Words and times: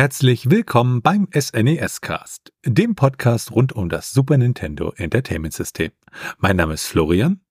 Herzlich 0.00 0.48
willkommen 0.48 1.02
beim 1.02 1.28
SNES 1.30 2.00
Cast, 2.00 2.54
dem 2.64 2.94
Podcast 2.94 3.52
rund 3.52 3.74
um 3.74 3.90
das 3.90 4.12
Super 4.12 4.38
Nintendo 4.38 4.94
Entertainment 4.96 5.52
System. 5.52 5.90
Mein 6.38 6.56
Name 6.56 6.72
ist 6.72 6.86
Florian. 6.86 7.42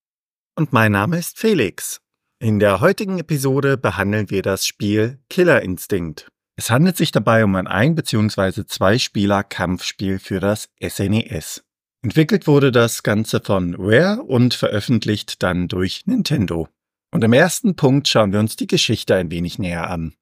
Und 0.55 0.73
mein 0.73 0.93
Name 0.93 1.19
ist 1.19 1.37
Felix. 1.37 2.01
In 2.39 2.57
der 2.57 2.81
heutigen 2.81 3.19
Episode 3.19 3.77
behandeln 3.77 4.31
wir 4.31 4.41
das 4.41 4.65
Spiel 4.65 5.19
Killer 5.29 5.61
Instinct. 5.61 6.27
Es 6.55 6.71
handelt 6.71 6.97
sich 6.97 7.11
dabei 7.11 7.43
um 7.43 7.53
ein 7.55 7.67
ein- 7.67 7.93
bzw. 7.93 8.65
zwei-Spieler-Kampfspiel 8.65 10.17
für 10.17 10.39
das 10.39 10.69
SNES. 10.81 11.63
Entwickelt 12.01 12.47
wurde 12.47 12.71
das 12.71 13.03
Ganze 13.03 13.41
von 13.41 13.75
Rare 13.77 14.23
und 14.23 14.55
veröffentlicht 14.55 15.43
dann 15.43 15.67
durch 15.67 16.07
Nintendo. 16.07 16.67
Und 17.11 17.23
im 17.23 17.33
ersten 17.33 17.75
Punkt 17.75 18.07
schauen 18.07 18.33
wir 18.33 18.39
uns 18.39 18.55
die 18.55 18.65
Geschichte 18.65 19.13
ein 19.13 19.29
wenig 19.29 19.59
näher 19.59 19.87
an. 19.87 20.15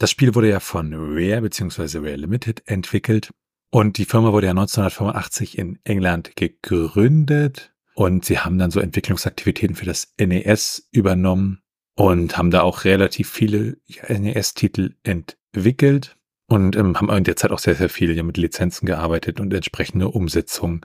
Das 0.00 0.10
Spiel 0.10 0.34
wurde 0.34 0.48
ja 0.48 0.60
von 0.60 0.94
Rare 0.94 1.42
bzw. 1.42 1.98
Rare 1.98 2.16
Limited 2.16 2.62
entwickelt 2.64 3.34
und 3.70 3.98
die 3.98 4.06
Firma 4.06 4.32
wurde 4.32 4.46
ja 4.46 4.52
1985 4.52 5.58
in 5.58 5.78
England 5.84 6.36
gegründet 6.36 7.74
und 7.94 8.24
sie 8.24 8.38
haben 8.38 8.56
dann 8.56 8.70
so 8.70 8.80
Entwicklungsaktivitäten 8.80 9.76
für 9.76 9.84
das 9.84 10.14
NES 10.18 10.88
übernommen 10.90 11.60
und 11.96 12.38
haben 12.38 12.50
da 12.50 12.62
auch 12.62 12.84
relativ 12.84 13.30
viele 13.30 13.76
NES-Titel 14.08 14.94
entwickelt 15.02 16.16
und 16.46 16.76
ähm, 16.76 16.96
haben 16.96 17.10
in 17.10 17.24
der 17.24 17.36
Zeit 17.36 17.50
auch 17.50 17.58
sehr, 17.58 17.74
sehr 17.74 17.90
viel 17.90 18.16
ja, 18.16 18.22
mit 18.22 18.38
Lizenzen 18.38 18.86
gearbeitet 18.86 19.38
und 19.38 19.52
entsprechende 19.52 20.08
Umsetzungen 20.08 20.80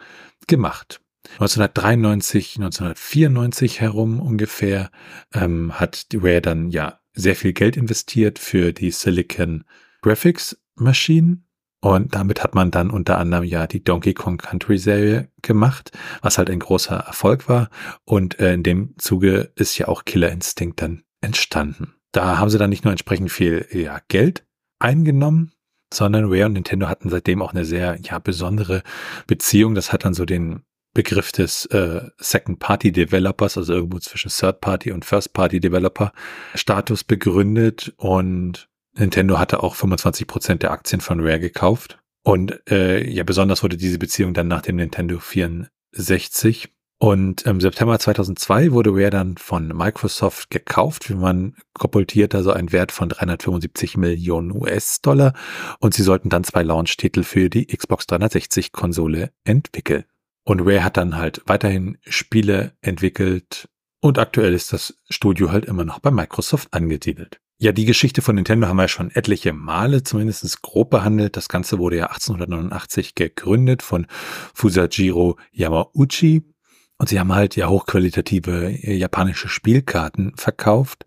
gemacht. 0.48 1.00
1993, 1.40 2.58
1994 2.58 3.80
herum 3.80 4.20
ungefähr 4.20 4.92
ähm, 5.34 5.80
hat 5.80 6.06
Rare 6.14 6.42
dann 6.42 6.70
ja 6.70 7.00
sehr 7.16 7.36
viel 7.36 7.54
Geld 7.54 7.78
investiert 7.78 8.40
für 8.40 8.74
die 8.74 8.92
Silicon 8.92 9.64
Graphics 10.02 10.58
Maschinen. 10.76 11.48
Und 11.82 12.16
damit 12.16 12.44
hat 12.44 12.56
man 12.56 12.72
dann 12.72 12.90
unter 12.90 13.18
anderem 13.18 13.44
ja 13.44 13.68
die 13.68 13.84
Donkey 13.84 14.14
Kong 14.14 14.38
Country 14.38 14.78
Serie 14.78 15.30
gemacht, 15.42 15.92
was 16.22 16.38
halt 16.38 16.50
ein 16.50 16.60
großer 16.60 16.96
Erfolg 16.96 17.48
war. 17.48 17.70
Und 18.06 18.40
äh, 18.40 18.54
in 18.54 18.64
dem 18.64 18.96
Zuge 18.98 19.52
ist 19.56 19.78
ja 19.78 19.88
auch 19.88 20.04
Killer 20.06 20.32
Instinct 20.32 20.82
dann 20.82 21.04
entstanden. 21.22 21.94
Da 22.12 22.38
haben 22.38 22.50
sie 22.50 22.58
dann 22.58 22.70
nicht 22.70 22.86
nur 22.86 22.92
entsprechend 22.92 23.32
viel 23.32 23.68
ja, 23.72 24.00
Geld 24.08 24.46
eingenommen, 24.80 25.52
sondern 25.94 26.26
Rare 26.26 26.46
und 26.46 26.54
Nintendo 26.54 26.88
hatten 26.88 27.10
seitdem 27.10 27.42
auch 27.42 27.54
eine 27.54 27.66
sehr 27.66 28.00
ja, 28.02 28.20
besondere 28.20 28.82
Beziehung. 29.28 29.76
Das 29.76 29.94
hat 29.94 30.06
dann 30.06 30.14
so 30.14 30.26
den 30.26 30.64
Begriff 30.96 31.32
des 31.32 31.68
äh, 31.68 32.02
Second-Party-Developers, 32.18 33.58
also 33.58 33.74
irgendwo 33.74 34.00
zwischen 34.00 34.32
Third-Party 34.32 34.92
und 34.92 35.06
First-Party-Developer-Status 35.06 37.04
begründet 37.04 37.94
und 37.98 38.70
Nintendo 38.98 39.38
hatte 39.38 39.62
auch 39.62 39.76
25 39.76 40.26
Prozent 40.26 40.64
der 40.64 40.72
Aktien 40.72 41.02
von 41.02 41.20
Rare 41.20 41.40
gekauft. 41.40 42.00
Und 42.24 42.62
äh, 42.72 43.08
ja, 43.08 43.24
besonders 43.24 43.62
wurde 43.62 43.78
diese 43.78 44.00
Beziehung 44.00 44.34
dann 44.34 44.48
nach 44.48 44.62
dem 44.62 44.78
Nintendo 44.78 45.20
64. 45.20 46.70
Und 46.98 47.42
im 47.42 47.60
September 47.60 48.00
2002 48.00 48.72
wurde 48.72 48.92
Rare 48.92 49.10
dann 49.10 49.38
von 49.38 49.68
Microsoft 49.68 50.50
gekauft, 50.50 51.10
wie 51.10 51.16
man 51.16 51.56
kopultiert, 51.74 52.34
also 52.34 52.52
ein 52.52 52.72
Wert 52.72 52.94
von 52.94 53.10
375 53.10 53.98
Millionen 53.98 54.52
US-Dollar. 54.52 55.34
Und 55.80 55.94
sie 55.94 56.04
sollten 56.04 56.30
dann 56.30 56.46
zwei 56.46 56.64
Launch-Titel 56.64 57.24
für 57.24 57.50
die 57.50 57.68
Xbox 57.68 58.06
360-Konsole 58.06 59.32
entwickeln. 59.44 60.06
Und 60.46 60.62
Rare 60.62 60.84
hat 60.84 60.98
dann 60.98 61.18
halt 61.18 61.42
weiterhin 61.48 61.98
Spiele 62.08 62.74
entwickelt 62.82 63.68
und 64.00 64.20
aktuell 64.20 64.54
ist 64.54 64.72
das 64.72 64.96
Studio 65.10 65.52
halt 65.52 65.66
immer 65.66 65.84
noch 65.84 66.00
bei 66.00 66.12
Microsoft 66.12 66.74
angesiedelt. 66.74 67.42
Ja, 67.58 67.72
die 67.72 67.86
Geschichte 67.86 68.22
von 68.22 68.36
Nintendo 68.36 68.68
haben 68.68 68.78
wir 68.78 68.88
schon 68.88 69.10
etliche 69.12 69.54
Male 69.54 70.04
zumindest 70.04 70.62
grob 70.62 70.92
behandelt. 70.92 71.38
Das 71.38 71.50
Ganze 71.50 71.80
wurde 71.80 71.98
ja 71.98 72.08
1889 72.08 73.16
gegründet 73.16 73.82
von 73.82 74.06
Fusajiro 74.54 75.40
Yamauchi. 75.52 76.44
Und 76.98 77.10
sie 77.10 77.20
haben 77.20 77.34
halt 77.34 77.56
ja 77.56 77.68
hochqualitative 77.68 78.70
japanische 78.70 79.50
Spielkarten 79.50 80.34
verkauft. 80.36 81.06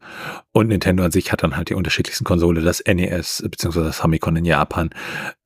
Und 0.52 0.68
Nintendo 0.68 1.04
an 1.04 1.12
sich 1.12 1.30
hat 1.30 1.42
dann 1.42 1.56
halt 1.56 1.68
die 1.68 1.74
unterschiedlichsten 1.74 2.24
Konsole, 2.24 2.62
das 2.62 2.82
NES 2.84 3.44
bzw. 3.48 3.84
das 3.84 3.98
Famicom 3.98 4.36
in 4.36 4.44
Japan 4.44 4.90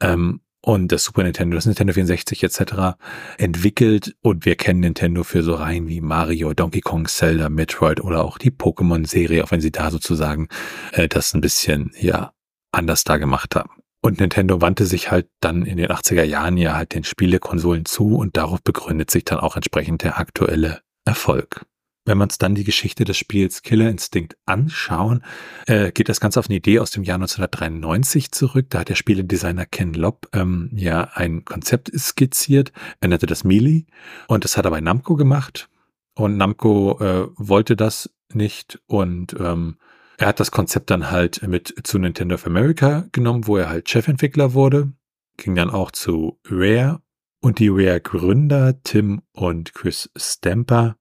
ähm, 0.00 0.40
und 0.62 0.92
das 0.92 1.04
Super 1.04 1.24
Nintendo, 1.24 1.56
das 1.56 1.66
Nintendo 1.66 1.92
64 1.92 2.42
etc. 2.44 2.96
entwickelt 3.36 4.14
und 4.22 4.46
wir 4.46 4.56
kennen 4.56 4.80
Nintendo 4.80 5.24
für 5.24 5.42
so 5.42 5.54
Reihen 5.54 5.88
wie 5.88 6.00
Mario, 6.00 6.54
Donkey 6.54 6.80
Kong, 6.80 7.06
Zelda, 7.06 7.48
Metroid 7.48 8.00
oder 8.00 8.24
auch 8.24 8.38
die 8.38 8.50
Pokémon-Serie, 8.50 9.44
auch 9.44 9.50
wenn 9.50 9.60
sie 9.60 9.72
da 9.72 9.90
sozusagen 9.90 10.48
äh, 10.92 11.08
das 11.08 11.34
ein 11.34 11.40
bisschen 11.40 11.92
ja 11.98 12.32
anders 12.70 13.04
da 13.04 13.16
gemacht 13.18 13.56
haben. 13.56 13.70
Und 14.00 14.18
Nintendo 14.18 14.60
wandte 14.60 14.86
sich 14.86 15.10
halt 15.10 15.28
dann 15.40 15.64
in 15.64 15.76
den 15.76 15.88
80er 15.88 16.24
Jahren 16.24 16.56
ja 16.56 16.74
halt 16.74 16.94
den 16.94 17.04
Spielekonsolen 17.04 17.84
zu 17.84 18.16
und 18.16 18.36
darauf 18.36 18.62
begründet 18.62 19.10
sich 19.10 19.24
dann 19.24 19.38
auch 19.38 19.54
entsprechend 19.56 20.02
der 20.02 20.18
aktuelle 20.18 20.80
Erfolg. 21.04 21.66
Wenn 22.04 22.18
wir 22.18 22.24
uns 22.24 22.38
dann 22.38 22.56
die 22.56 22.64
Geschichte 22.64 23.04
des 23.04 23.16
Spiels 23.16 23.62
Killer 23.62 23.88
Instinct 23.88 24.36
anschauen, 24.44 25.22
äh, 25.66 25.92
geht 25.92 26.08
das 26.08 26.18
Ganze 26.18 26.40
auf 26.40 26.48
eine 26.48 26.56
Idee 26.56 26.80
aus 26.80 26.90
dem 26.90 27.04
Jahr 27.04 27.16
1993 27.16 28.32
zurück. 28.32 28.66
Da 28.70 28.80
hat 28.80 28.88
der 28.88 28.96
Spieledesigner 28.96 29.66
Ken 29.66 29.94
Lobb 29.94 30.28
ähm, 30.32 30.70
ja 30.74 31.10
ein 31.14 31.44
Konzept 31.44 31.92
skizziert. 31.96 32.72
Er 33.00 33.08
nannte 33.08 33.26
das 33.26 33.44
Melee 33.44 33.84
und 34.26 34.42
das 34.42 34.56
hat 34.56 34.64
er 34.64 34.72
bei 34.72 34.80
Namco 34.80 35.14
gemacht. 35.14 35.68
Und 36.14 36.36
Namco 36.36 36.98
äh, 37.00 37.28
wollte 37.36 37.76
das 37.76 38.10
nicht 38.34 38.80
und 38.86 39.36
ähm, 39.38 39.76
er 40.18 40.26
hat 40.26 40.40
das 40.40 40.50
Konzept 40.50 40.90
dann 40.90 41.10
halt 41.10 41.46
mit 41.46 41.74
zu 41.84 41.98
Nintendo 41.98 42.34
of 42.34 42.46
America 42.46 43.06
genommen, 43.12 43.46
wo 43.46 43.56
er 43.56 43.68
halt 43.68 43.88
Chefentwickler 43.88 44.54
wurde. 44.54 44.92
Ging 45.36 45.54
dann 45.54 45.70
auch 45.70 45.90
zu 45.90 46.38
Rare 46.48 47.00
und 47.40 47.58
die 47.58 47.68
Rare-Gründer 47.68 48.82
Tim 48.82 49.22
und 49.32 49.74
Chris 49.74 50.10
Stamper 50.16 50.96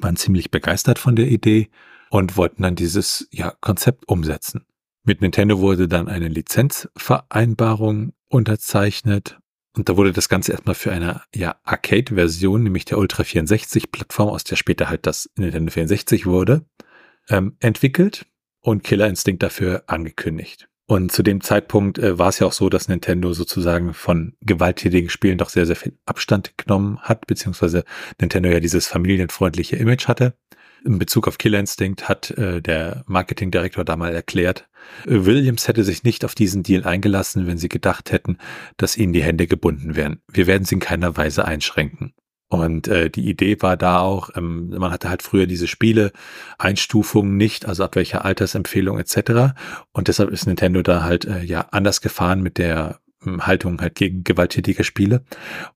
waren 0.00 0.16
ziemlich 0.16 0.50
begeistert 0.50 0.98
von 0.98 1.16
der 1.16 1.28
Idee 1.28 1.68
und 2.10 2.36
wollten 2.36 2.62
dann 2.62 2.76
dieses 2.76 3.28
ja, 3.30 3.52
Konzept 3.60 4.08
umsetzen. 4.08 4.64
Mit 5.04 5.20
Nintendo 5.20 5.58
wurde 5.58 5.88
dann 5.88 6.08
eine 6.08 6.28
Lizenzvereinbarung 6.28 8.12
unterzeichnet 8.28 9.38
und 9.76 9.88
da 9.88 9.96
wurde 9.96 10.12
das 10.12 10.28
Ganze 10.28 10.52
erstmal 10.52 10.76
für 10.76 10.92
eine 10.92 11.22
ja, 11.34 11.56
Arcade-Version, 11.64 12.62
nämlich 12.62 12.84
der 12.84 12.98
Ultra 12.98 13.24
64-Plattform, 13.24 14.28
aus 14.28 14.44
der 14.44 14.56
später 14.56 14.88
halt 14.88 15.06
das 15.06 15.28
Nintendo 15.36 15.72
64 15.72 16.26
wurde, 16.26 16.64
ähm, 17.28 17.56
entwickelt 17.60 18.26
und 18.60 18.84
Killer 18.84 19.08
Instinct 19.08 19.42
dafür 19.42 19.84
angekündigt. 19.88 20.68
Und 20.86 21.12
zu 21.12 21.22
dem 21.22 21.40
Zeitpunkt 21.40 21.98
äh, 21.98 22.18
war 22.18 22.28
es 22.28 22.38
ja 22.40 22.46
auch 22.46 22.52
so, 22.52 22.68
dass 22.68 22.88
Nintendo 22.88 23.32
sozusagen 23.32 23.94
von 23.94 24.34
gewalttätigen 24.42 25.08
Spielen 25.08 25.38
doch 25.38 25.48
sehr, 25.48 25.64
sehr 25.64 25.76
viel 25.76 25.96
Abstand 26.04 26.58
genommen 26.58 27.00
hat, 27.00 27.26
beziehungsweise 27.26 27.84
Nintendo 28.20 28.50
ja 28.50 28.60
dieses 28.60 28.86
familienfreundliche 28.86 29.76
Image 29.76 30.08
hatte. 30.08 30.34
In 30.84 30.98
Bezug 30.98 31.26
auf 31.26 31.38
Killer 31.38 31.58
Instinct 31.58 32.08
hat 32.10 32.30
äh, 32.32 32.60
der 32.60 33.04
Marketingdirektor 33.06 33.84
da 33.84 33.96
mal 33.96 34.14
erklärt, 34.14 34.68
äh, 35.06 35.24
Williams 35.24 35.66
hätte 35.68 35.84
sich 35.84 36.04
nicht 36.04 36.26
auf 36.26 36.34
diesen 36.34 36.62
Deal 36.62 36.84
eingelassen, 36.84 37.46
wenn 37.46 37.56
sie 37.56 37.70
gedacht 37.70 38.12
hätten, 38.12 38.36
dass 38.76 38.98
ihnen 38.98 39.14
die 39.14 39.22
Hände 39.22 39.46
gebunden 39.46 39.96
wären. 39.96 40.20
Wir 40.30 40.46
werden 40.46 40.66
sie 40.66 40.74
in 40.74 40.80
keiner 40.80 41.16
Weise 41.16 41.46
einschränken. 41.46 42.12
Und 42.48 42.88
äh, 42.88 43.10
die 43.10 43.28
Idee 43.28 43.56
war 43.60 43.76
da 43.76 44.00
auch, 44.00 44.30
ähm, 44.36 44.68
man 44.70 44.92
hatte 44.92 45.08
halt 45.08 45.22
früher 45.22 45.46
diese 45.46 45.66
Spiele, 45.66 46.12
Einstufungen 46.58 47.36
nicht, 47.36 47.66
also 47.66 47.84
ab 47.84 47.96
welcher 47.96 48.24
Altersempfehlung 48.24 48.98
etc. 48.98 49.54
Und 49.92 50.08
deshalb 50.08 50.30
ist 50.30 50.46
Nintendo 50.46 50.82
da 50.82 51.02
halt 51.02 51.24
äh, 51.24 51.42
ja 51.42 51.66
anders 51.70 52.00
gefahren 52.00 52.42
mit 52.42 52.58
der 52.58 53.00
ähm, 53.26 53.46
Haltung 53.46 53.80
halt 53.80 53.94
gegen 53.94 54.24
gewalttätige 54.24 54.84
Spiele. 54.84 55.24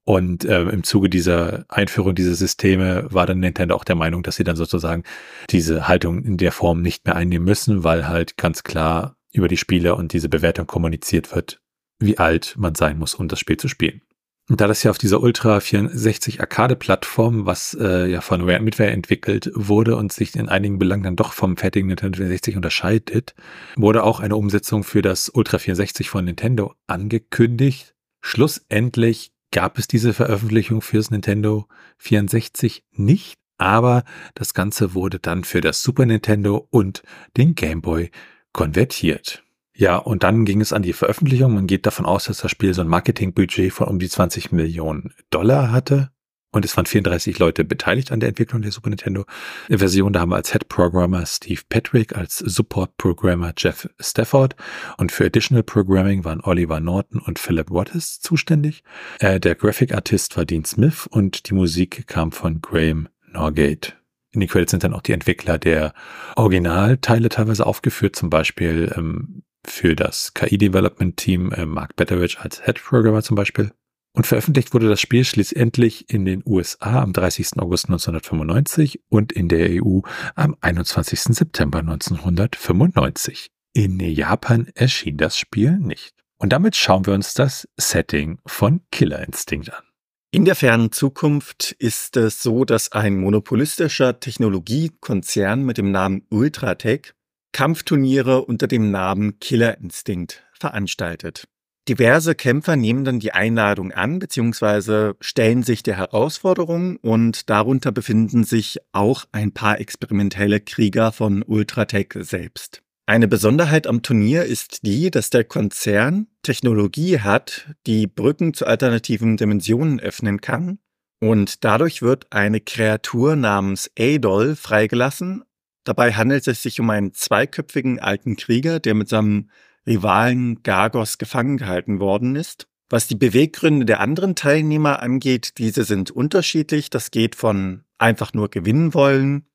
Und 0.03 0.45
äh, 0.45 0.61
im 0.61 0.83
Zuge 0.83 1.09
dieser 1.09 1.65
Einführung 1.69 2.15
dieser 2.15 2.35
Systeme 2.35 3.07
war 3.09 3.25
dann 3.25 3.39
Nintendo 3.39 3.75
auch 3.75 3.83
der 3.83 3.95
Meinung, 3.95 4.23
dass 4.23 4.35
sie 4.35 4.43
dann 4.43 4.55
sozusagen 4.55 5.03
diese 5.49 5.87
Haltung 5.87 6.23
in 6.23 6.37
der 6.37 6.51
Form 6.51 6.81
nicht 6.81 7.05
mehr 7.05 7.15
einnehmen 7.15 7.45
müssen, 7.45 7.83
weil 7.83 8.07
halt 8.07 8.37
ganz 8.37 8.63
klar 8.63 9.15
über 9.31 9.47
die 9.47 9.57
Spiele 9.57 9.95
und 9.95 10.13
diese 10.13 10.29
Bewertung 10.29 10.67
kommuniziert 10.67 11.35
wird, 11.35 11.61
wie 11.99 12.17
alt 12.17 12.55
man 12.57 12.75
sein 12.75 12.97
muss, 12.97 13.15
um 13.15 13.27
das 13.27 13.39
Spiel 13.39 13.57
zu 13.57 13.67
spielen. 13.67 14.01
Und 14.49 14.61
da 14.61 14.67
das 14.67 14.81
ja 14.81 14.89
auf 14.89 14.97
dieser 14.97 15.21
Ultra 15.21 15.59
64 15.59 16.41
Arcade-Plattform, 16.41 17.45
was 17.45 17.77
äh, 17.79 18.07
ja 18.07 18.19
von 18.19 18.41
Rare 18.41 18.61
Midware 18.61 18.89
entwickelt 18.89 19.51
wurde 19.53 19.95
und 19.95 20.11
sich 20.11 20.35
in 20.35 20.49
einigen 20.49 20.79
Belangen 20.79 21.03
dann 21.03 21.15
doch 21.15 21.33
vom 21.33 21.55
fertigen 21.55 21.87
Nintendo 21.87 22.17
64 22.17 22.55
unterscheidet, 22.55 23.35
wurde 23.75 24.03
auch 24.03 24.19
eine 24.19 24.35
Umsetzung 24.35 24.83
für 24.83 25.03
das 25.03 25.29
Ultra 25.29 25.59
64 25.59 26.09
von 26.09 26.25
Nintendo 26.25 26.73
angekündigt. 26.87 27.93
Schlussendlich 28.21 29.31
gab 29.51 29.77
es 29.77 29.87
diese 29.87 30.13
Veröffentlichung 30.13 30.81
fürs 30.81 31.11
Nintendo 31.11 31.67
64 31.99 32.83
nicht, 32.91 33.37
aber 33.59 34.03
das 34.33 34.55
Ganze 34.55 34.95
wurde 34.95 35.19
dann 35.19 35.43
für 35.43 35.61
das 35.61 35.83
Super 35.83 36.07
Nintendo 36.07 36.67
und 36.71 37.03
den 37.37 37.53
Game 37.53 37.81
Boy 37.81 38.09
konvertiert. 38.51 39.43
Ja, 39.79 39.95
und 39.95 40.23
dann 40.23 40.43
ging 40.43 40.59
es 40.59 40.73
an 40.73 40.81
die 40.81 40.91
Veröffentlichung. 40.91 41.53
Man 41.53 41.65
geht 41.65 41.85
davon 41.85 42.05
aus, 42.05 42.25
dass 42.25 42.39
das 42.39 42.51
Spiel 42.51 42.73
so 42.73 42.81
ein 42.81 42.89
Marketingbudget 42.89 43.71
von 43.71 43.87
um 43.87 43.97
die 43.97 44.09
20 44.09 44.51
Millionen 44.51 45.13
Dollar 45.29 45.71
hatte. 45.71 46.11
Und 46.51 46.65
es 46.65 46.75
waren 46.75 46.85
34 46.85 47.39
Leute 47.39 47.63
beteiligt 47.63 48.11
an 48.11 48.19
der 48.19 48.27
Entwicklung 48.27 48.61
der 48.61 48.73
Super 48.73 48.89
Nintendo 48.89 49.23
Version. 49.69 50.11
Da 50.11 50.19
haben 50.19 50.31
wir 50.31 50.35
als 50.35 50.51
Head 50.51 50.67
Programmer 50.67 51.25
Steve 51.25 51.61
Patrick, 51.69 52.13
als 52.13 52.39
Support 52.39 52.97
Programmer 52.97 53.53
Jeff 53.55 53.87
Stafford 54.01 54.57
und 54.97 55.13
für 55.13 55.27
Additional 55.27 55.63
Programming 55.63 56.25
waren 56.25 56.41
Oliver 56.41 56.81
Norton 56.81 57.21
und 57.21 57.39
Philip 57.39 57.71
Wattis 57.71 58.19
zuständig. 58.19 58.83
Äh, 59.19 59.39
der 59.39 59.55
Graphic 59.55 59.93
Artist 59.93 60.35
war 60.35 60.43
Dean 60.43 60.65
Smith 60.65 61.07
und 61.07 61.49
die 61.49 61.53
Musik 61.53 62.05
kam 62.05 62.33
von 62.33 62.59
Graham 62.59 63.07
Norgate. 63.31 63.93
In 64.31 64.41
den 64.41 64.49
Credits 64.49 64.71
sind 64.71 64.83
dann 64.83 64.93
auch 64.93 65.03
die 65.03 65.13
Entwickler 65.13 65.57
der 65.57 65.93
Originalteile 66.35 67.29
teilweise 67.29 67.65
aufgeführt, 67.65 68.17
zum 68.17 68.29
Beispiel 68.29 68.93
ähm, 68.97 69.43
für 69.71 69.95
das 69.95 70.33
KI-Development-Team 70.33 71.51
äh, 71.51 71.65
Mark 71.65 71.95
Betteridge 71.95 72.37
als 72.39 72.63
Head 72.63 72.83
Programmer 72.83 73.23
zum 73.23 73.35
Beispiel. 73.35 73.71
Und 74.13 74.27
veröffentlicht 74.27 74.73
wurde 74.73 74.89
das 74.89 74.99
Spiel 74.99 75.23
schließlich 75.23 76.09
in 76.09 76.25
den 76.25 76.43
USA 76.45 77.01
am 77.01 77.13
30. 77.13 77.59
August 77.59 77.85
1995 77.85 79.01
und 79.09 79.31
in 79.31 79.47
der 79.47 79.83
EU 79.83 79.99
am 80.35 80.55
21. 80.61 81.21
September 81.35 81.79
1995. 81.79 83.51
In 83.73 83.99
Japan 83.99 84.67
erschien 84.73 85.17
das 85.17 85.37
Spiel 85.37 85.77
nicht. 85.77 86.15
Und 86.37 86.53
damit 86.53 86.75
schauen 86.75 87.05
wir 87.05 87.13
uns 87.13 87.33
das 87.33 87.67
Setting 87.77 88.39
von 88.45 88.81
Killer 88.91 89.25
Instinct 89.25 89.71
an. 89.73 89.83
In 90.31 90.45
der 90.45 90.55
fernen 90.55 90.91
Zukunft 90.91 91.71
ist 91.79 92.15
es 92.15 92.41
so, 92.41 92.63
dass 92.63 92.91
ein 92.91 93.19
monopolistischer 93.19 94.19
Technologiekonzern 94.19 95.63
mit 95.63 95.77
dem 95.77 95.91
Namen 95.91 96.25
Ultratech 96.29 97.13
Kampfturniere 97.51 98.43
unter 98.45 98.67
dem 98.67 98.91
Namen 98.91 99.39
Killer 99.39 99.77
Instinct 99.77 100.43
veranstaltet. 100.53 101.47
Diverse 101.87 102.35
Kämpfer 102.35 102.75
nehmen 102.75 103.03
dann 103.03 103.19
die 103.19 103.33
Einladung 103.33 103.91
an 103.91 104.19
bzw. 104.19 105.13
stellen 105.21 105.63
sich 105.63 105.81
der 105.81 105.97
Herausforderung 105.97 106.97
und 106.97 107.49
darunter 107.49 107.91
befinden 107.91 108.43
sich 108.43 108.77
auch 108.91 109.25
ein 109.31 109.53
paar 109.53 109.79
experimentelle 109.79 110.59
Krieger 110.59 111.11
von 111.11 111.41
Ultratech 111.41 112.13
selbst. 112.19 112.83
Eine 113.07 113.27
Besonderheit 113.27 113.87
am 113.87 114.03
Turnier 114.03 114.43
ist 114.43 114.85
die, 114.85 115.09
dass 115.09 115.31
der 115.31 115.43
Konzern 115.43 116.27
Technologie 116.43 117.21
hat, 117.21 117.73
die 117.87 118.05
Brücken 118.05 118.53
zu 118.53 118.67
alternativen 118.67 119.35
Dimensionen 119.35 119.99
öffnen 119.99 120.41
kann 120.41 120.77
und 121.19 121.63
dadurch 121.63 122.01
wird 122.01 122.27
eine 122.31 122.61
Kreatur 122.61 123.35
namens 123.35 123.89
Adol 123.97 124.55
freigelassen. 124.55 125.43
Dabei 125.83 126.13
handelt 126.13 126.47
es 126.47 126.61
sich 126.61 126.79
um 126.79 126.89
einen 126.89 127.13
zweiköpfigen 127.13 127.99
alten 127.99 128.35
Krieger, 128.35 128.79
der 128.79 128.93
mit 128.93 129.09
seinem 129.09 129.49
Rivalen 129.87 130.61
Gargos 130.63 131.17
gefangen 131.17 131.57
gehalten 131.57 131.99
worden 131.99 132.35
ist. 132.35 132.67
Was 132.89 133.07
die 133.07 133.15
Beweggründe 133.15 133.85
der 133.85 133.99
anderen 133.99 134.35
Teilnehmer 134.35 135.01
angeht, 135.01 135.57
diese 135.57 135.83
sind 135.83 136.11
unterschiedlich. 136.11 136.89
Das 136.89 137.11
geht 137.11 137.35
von 137.35 137.83
einfach 137.97 138.33
nur 138.33 138.49
gewinnen 138.49 138.93
wollen, 138.93 139.45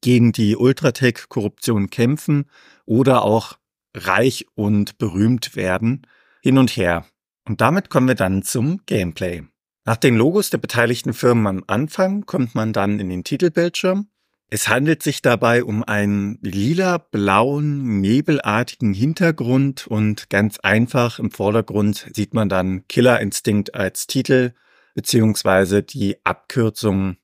gegen 0.00 0.32
die 0.32 0.56
Ultratech-Korruption 0.56 1.90
kämpfen 1.90 2.50
oder 2.84 3.22
auch 3.22 3.58
reich 3.94 4.46
und 4.54 4.98
berühmt 4.98 5.54
werden, 5.54 6.06
hin 6.42 6.58
und 6.58 6.76
her. 6.76 7.06
Und 7.46 7.60
damit 7.60 7.88
kommen 7.88 8.08
wir 8.08 8.14
dann 8.14 8.42
zum 8.42 8.80
Gameplay. 8.86 9.44
Nach 9.84 9.96
den 9.96 10.16
Logos 10.16 10.50
der 10.50 10.58
beteiligten 10.58 11.12
Firmen 11.12 11.46
am 11.46 11.64
Anfang 11.66 12.24
kommt 12.26 12.54
man 12.54 12.72
dann 12.72 13.00
in 13.00 13.08
den 13.08 13.24
Titelbildschirm 13.24 14.08
es 14.54 14.68
handelt 14.68 15.02
sich 15.02 15.22
dabei 15.22 15.64
um 15.64 15.82
einen 15.82 16.38
lila-blauen, 16.42 18.02
nebelartigen 18.02 18.92
Hintergrund 18.92 19.86
und 19.86 20.28
ganz 20.28 20.58
einfach 20.58 21.18
im 21.18 21.30
Vordergrund 21.30 22.10
sieht 22.14 22.34
man 22.34 22.50
dann 22.50 22.86
Killer 22.86 23.18
Instinct 23.18 23.74
als 23.74 24.06
Titel 24.06 24.52
beziehungsweise 24.94 25.82
die 25.82 26.18
Abkürzung, 26.24 27.16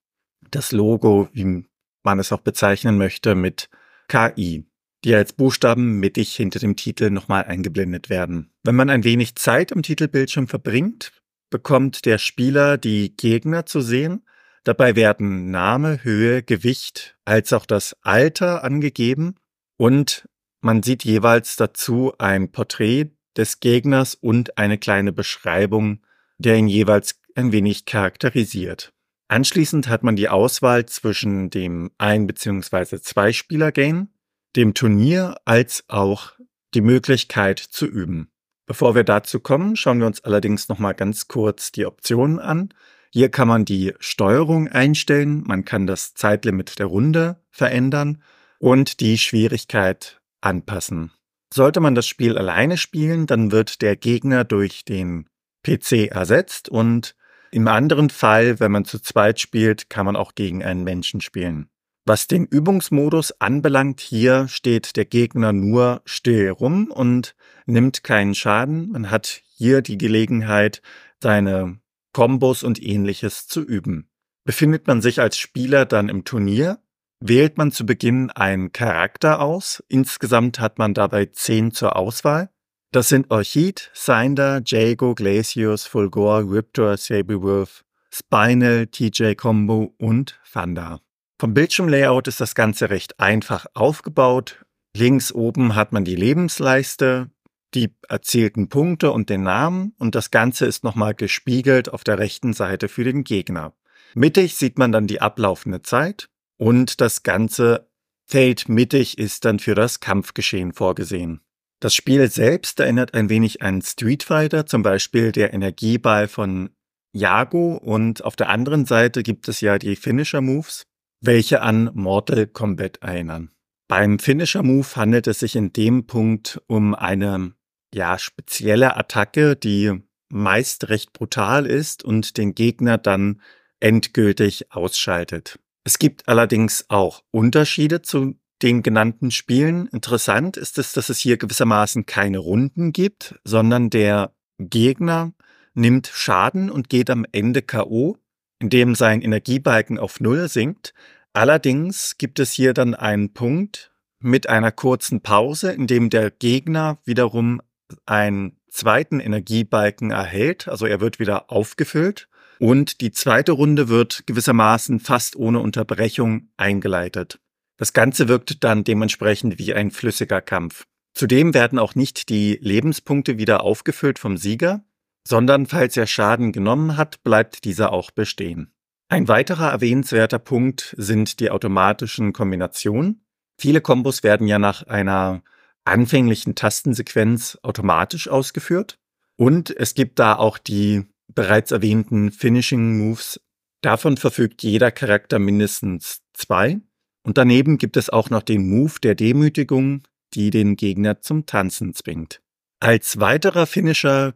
das 0.51 0.73
Logo, 0.73 1.29
wie 1.35 1.67
man 2.03 2.19
es 2.19 2.33
auch 2.33 2.41
bezeichnen 2.41 2.97
möchte, 2.97 3.35
mit 3.35 3.69
KI, 4.09 4.65
die 5.05 5.15
als 5.15 5.35
Buchstaben 5.35 6.01
mittig 6.01 6.35
hinter 6.35 6.61
dem 6.61 6.77
Titel 6.77 7.11
nochmal 7.11 7.45
eingeblendet 7.45 8.09
werden. 8.09 8.55
Wenn 8.65 8.75
man 8.75 8.89
ein 8.89 9.05
wenig 9.05 9.37
Zeit 9.37 9.75
am 9.75 9.83
Titelbildschirm 9.83 10.49
verbringt, 10.49 11.13
bekommt 11.51 12.07
der 12.07 12.17
Spieler 12.17 12.79
die 12.79 13.15
Gegner 13.15 13.67
zu 13.67 13.83
sehen 13.83 14.23
Dabei 14.65 14.97
werden 14.97 15.51
Name, 15.51 16.03
Höhe, 16.03 16.43
Gewicht 16.43 17.17
als 17.25 17.53
auch 17.53 17.67
das 17.67 17.97
Alter 18.03 18.65
angegeben 18.65 19.37
und 19.77 20.29
man 20.61 20.83
sieht 20.83 21.05
jeweils 21.05 21.57
dazu 21.57 22.13
ein 22.19 22.51
Porträt 22.51 23.13
des 23.37 23.61
Gegners 23.61 24.15
und 24.15 24.59
eine 24.59 24.79
kleine 24.79 25.13
Beschreibung, 25.13 26.03
der 26.39 26.57
ihn 26.57 26.69
jeweils 26.69 27.21
ein 27.35 27.53
wenig 27.53 27.85
charakterisiert. 27.85 28.93
Anschließend 29.29 29.89
hat 29.89 30.03
man 30.03 30.17
die 30.17 30.29
Auswahl 30.29 30.87
zwischen 30.87 31.51
dem 31.51 31.91
Ein- 31.99 32.27
bzw. 32.27 33.01
Zwei-Spieler-Game, 33.01 34.09
dem 34.57 34.75
Turnier 34.75 35.37
als 35.45 35.85
auch 35.89 36.33
die 36.75 36.81
Möglichkeit 36.81 37.59
zu 37.59 37.87
üben. 37.87 38.31
Bevor 38.67 38.95
wir 38.95 39.05
dazu 39.05 39.41
kommen, 39.41 39.77
schauen 39.77 40.01
wir 40.01 40.07
uns 40.07 40.25
allerdings 40.25 40.69
nochmal 40.69 40.95
ganz 40.95 41.29
kurz 41.29 41.73
die 41.73 41.87
Optionen 41.87 42.39
an. 42.39 42.75
Hier 43.11 43.31
kann 43.31 43.49
man 43.49 43.65
die 43.65 43.95
Steuerung 44.01 44.69
einstellen, 44.69 45.43
man 45.47 45.65
kann 45.65 45.87
das 45.87 46.15
Zeitlimit 46.15 46.79
der 46.79 46.87
Runde 46.87 47.43
verändern 47.51 48.23
und 48.59 49.01
die 49.01 49.19
Schwierigkeit 49.19 50.21
anpassen. 50.41 51.11
Sollte 51.53 51.81
man 51.81 51.95
das 51.95 52.07
Spiel 52.07 52.37
alleine 52.37 52.77
spielen, 52.77 53.27
dann 53.27 53.51
wird 53.51 53.81
der 53.81 53.97
Gegner 53.97 54.45
durch 54.45 54.85
den 54.85 55.27
PC 55.63 56.11
ersetzt 56.11 56.69
und 56.69 57.15
im 57.51 57.67
anderen 57.67 58.11
Fall, 58.11 58.61
wenn 58.61 58.73
man 58.73 58.85
zu 58.85 58.99
zweit 58.99 59.41
spielt, 59.41 59.89
kann 59.89 60.05
man 60.05 60.17
auch 60.17 60.35
gegen 60.35 60.63
einen 60.63 60.85
Menschen 60.85 61.23
spielen. 61.23 61.71
Was 62.05 62.27
den 62.27 62.47
Übungsmodus 62.47 63.41
anbelangt, 63.41 64.01
hier 64.01 64.49
steht 64.49 64.97
der 64.97 65.05
Gegner 65.05 65.53
nur 65.53 66.03
still 66.05 66.51
rum 66.51 66.91
und 66.91 67.35
nimmt 67.67 68.03
keinen 68.03 68.35
Schaden. 68.35 68.91
Man 68.91 69.11
hat 69.11 69.43
hier 69.57 69.83
die 69.83 69.99
Gelegenheit, 69.99 70.83
seine 71.23 71.79
Kombos 72.13 72.63
und 72.63 72.83
ähnliches 72.83 73.47
zu 73.47 73.63
üben. 73.63 74.11
Befindet 74.45 74.87
man 74.87 75.03
sich 75.03 75.21
als 75.21 75.37
Spieler 75.37 75.85
dann 75.85 76.09
im 76.09 76.25
Turnier, 76.25 76.79
wählt 77.21 77.59
man 77.59 77.73
zu 77.73 77.85
Beginn 77.85 78.31
einen 78.31 78.73
Charakter 78.73 79.41
aus. 79.41 79.83
Insgesamt 79.89 80.61
hat 80.61 80.79
man 80.79 80.95
dabei 80.95 81.27
zehn 81.27 81.73
zur 81.73 81.97
Auswahl. 81.97 82.51
Das 82.91 83.09
sind 83.09 83.31
Orchid, 83.31 83.91
Cinder, 83.95 84.63
Jago, 84.65 85.15
Glacius, 85.15 85.85
Fulgor, 85.85 86.51
Riptor, 86.51 86.97
Sabywolf, 86.97 87.85
Spinal, 88.11 88.87
TJ 88.87 89.35
Combo 89.35 89.95
und 89.99 90.41
Thunder. 90.51 91.01
Vom 91.39 91.55
Bildschirmlayout 91.55 92.29
ist 92.29 92.41
das 92.41 92.55
Ganze 92.55 92.91
recht 92.91 93.21
einfach 93.21 93.67
aufgebaut. 93.75 94.65
Links 94.97 95.33
oben 95.33 95.75
hat 95.75 95.93
man 95.93 96.05
die 96.05 96.17
Lebensleiste, 96.17 97.31
die 97.75 97.95
erzielten 98.09 98.69
Punkte 98.69 99.13
und 99.13 99.29
den 99.29 99.43
Namen 99.43 99.95
und 99.99 100.15
das 100.15 100.31
Ganze 100.31 100.67
ist 100.67 100.85
nochmal 100.85 101.15
gespiegelt 101.15 101.93
auf 101.93 102.05
der 102.05 102.19
rechten 102.19 102.53
Seite 102.53 102.89
für 102.89 103.05
den 103.05 103.25
Gegner. 103.25 103.75
Mittig 104.15 104.57
sieht 104.57 104.79
man 104.79 104.93
dann 104.93 105.07
die 105.07 105.21
ablaufende 105.21 105.83
Zeit 105.83 106.29
und 106.57 107.01
das 107.01 107.23
ganze 107.23 107.89
Feld 108.25 108.69
mittig 108.69 109.19
ist 109.19 109.45
dann 109.45 109.59
für 109.59 109.75
das 109.75 110.01
Kampfgeschehen 110.01 110.73
vorgesehen. 110.73 111.41
Das 111.81 111.95
Spiel 111.95 112.29
selbst 112.31 112.81
erinnert 112.81 113.15
ein 113.15 113.29
wenig 113.29 113.63
an 113.63 113.83
Street 113.83 114.23
Fighter, 114.23 114.67
zum 114.67 114.83
Beispiel 114.83 115.33
der 115.33 115.55
Energieball 115.55 116.27
von 116.27 116.71
Yago 117.13 117.77
und 117.77 118.25
auf 118.25 118.37
der 118.37 118.49
anderen 118.49 118.85
Seite 118.85 119.23
gibt 119.23 119.49
es 119.49 119.61
ja 119.61 119.79
die 119.79 119.97
Finisher 119.97 120.41
Moves, 120.41 120.83
welche 121.21 121.63
an 121.63 121.91
Mortal 121.95 122.47
Kombat 122.47 122.99
erinnern. 122.99 123.51
Beim 123.89 124.19
Finisher 124.19 124.63
Move 124.63 124.87
handelt 124.97 125.27
es 125.27 125.39
sich 125.39 125.57
in 125.57 125.73
dem 125.73 126.07
Punkt 126.07 126.61
um 126.67 126.95
eine 126.95 127.55
ja, 127.99 128.17
spezielle 128.17 128.97
Attacke, 128.97 129.57
die 129.57 129.93
meist 130.31 130.89
recht 130.89 131.13
brutal 131.13 131.67
ist 131.67 132.05
und 132.05 132.39
den 132.39 132.55
Gegner 132.55 132.97
dann 132.97 133.43
endgültig 133.81 134.73
ausschaltet. 134.73 135.59
Es 135.85 135.99
gibt 135.99 136.29
allerdings 136.29 136.87
auch 136.89 137.25
Unterschiede 137.33 138.01
zu 138.01 138.37
den 138.63 138.83
genannten 138.83 139.31
Spielen. 139.31 139.89
Interessant 139.89 140.57
ist 140.57 140.79
es, 140.79 140.93
dass 140.93 141.09
es 141.09 141.19
hier 141.19 141.39
gewissermaßen 141.39 142.07
keine 142.07 142.39
Runden 142.39 142.93
gibt, 142.93 143.35
sondern 143.45 143.91
der 143.91 144.33
Gegner 144.59 145.33
nimmt 145.75 146.07
Schaden 146.13 146.71
und 146.71 146.89
geht 146.89 147.11
am 147.11 147.27
Ende 147.33 147.63
KO, 147.63 148.17
indem 148.61 148.95
sein 148.95 149.23
Energiebalken 149.23 149.99
auf 149.99 150.21
Null 150.21 150.49
sinkt. 150.49 150.95
Allerdings 151.33 152.17
gibt 152.17 152.39
es 152.39 152.53
hier 152.53 152.75
dann 152.75 152.95
einen 152.95 153.33
Punkt 153.33 153.93
mit 154.21 154.49
einer 154.49 154.73
kurzen 154.73 155.21
Pause, 155.21 155.73
in 155.73 155.87
dem 155.87 156.11
der 156.11 156.31
Gegner 156.31 156.99
wiederum 157.05 157.61
einen 158.07 158.59
zweiten 158.69 159.21
Energiebalken 159.21 160.11
erhält, 160.11 160.69
also 160.69 160.87
er 160.87 161.01
wird 161.01 161.19
wieder 161.19 161.51
aufgefüllt 161.51 162.29
und 162.59 163.01
die 163.01 163.13
zweite 163.13 163.53
Runde 163.53 163.89
wird 163.89 164.27
gewissermaßen 164.27 165.01
fast 165.01 165.37
ohne 165.37 165.61
Unterbrechung 165.61 166.49
eingeleitet. 166.57 167.41
Das 167.77 167.93
Ganze 167.93 168.29
wirkt 168.29 168.65
dann 168.65 168.85
dementsprechend 168.85 169.59
wie 169.59 169.73
ein 169.73 169.91
flüssiger 169.91 170.41
Kampf. 170.41 170.85
Zudem 171.15 171.55
werden 171.55 171.79
auch 171.79 171.95
nicht 171.95 172.29
die 172.29 172.59
Lebenspunkte 172.61 173.39
wieder 173.39 173.63
aufgefüllt 173.63 174.19
vom 174.19 174.37
Sieger, 174.37 174.85
sondern 175.27 175.67
falls 175.67 175.97
er 175.97 176.07
Schaden 176.07 176.53
genommen 176.53 176.97
hat, 176.97 177.23
bleibt 177.23 177.65
dieser 177.65 177.93
auch 177.93 178.11
bestehen. 178.11 178.73
Ein 179.09 179.29
weiterer 179.29 179.71
erwähnenswerter 179.71 180.39
Punkt 180.39 180.95
sind 180.99 181.41
die 181.41 181.51
automatischen 181.51 182.33
Kombinationen. 182.33 183.25
Viele 183.57 183.81
Kombos 183.81 184.23
werden 184.23 184.47
ja 184.47 184.59
nach 184.59 184.83
einer 184.85 185.43
anfänglichen 185.89 186.55
Tastensequenz 186.55 187.59
automatisch 187.63 188.29
ausgeführt. 188.29 188.99
Und 189.37 189.71
es 189.71 189.95
gibt 189.95 190.19
da 190.19 190.37
auch 190.37 190.59
die 190.59 191.05
bereits 191.35 191.71
erwähnten 191.71 192.33
Finishing 192.33 192.99
Moves. 192.99 193.41
Davon 193.83 194.17
verfügt 194.17 194.63
jeder 194.63 194.91
Charakter 194.91 195.39
mindestens 195.39 196.21
zwei. 196.33 196.81
Und 197.23 197.39
daneben 197.39 197.79
gibt 197.79 197.97
es 197.97 198.11
auch 198.11 198.31
noch 198.31 198.43
den 198.43 198.69
Move 198.69 198.95
der 199.03 199.15
Demütigung, 199.15 200.03
die 200.35 200.51
den 200.51 200.77
Gegner 200.77 201.21
zum 201.21 201.47
Tanzen 201.47 201.95
zwingt. 201.95 202.41
Als 202.81 203.21
weiterer 203.21 203.67
Finisher 203.67 204.35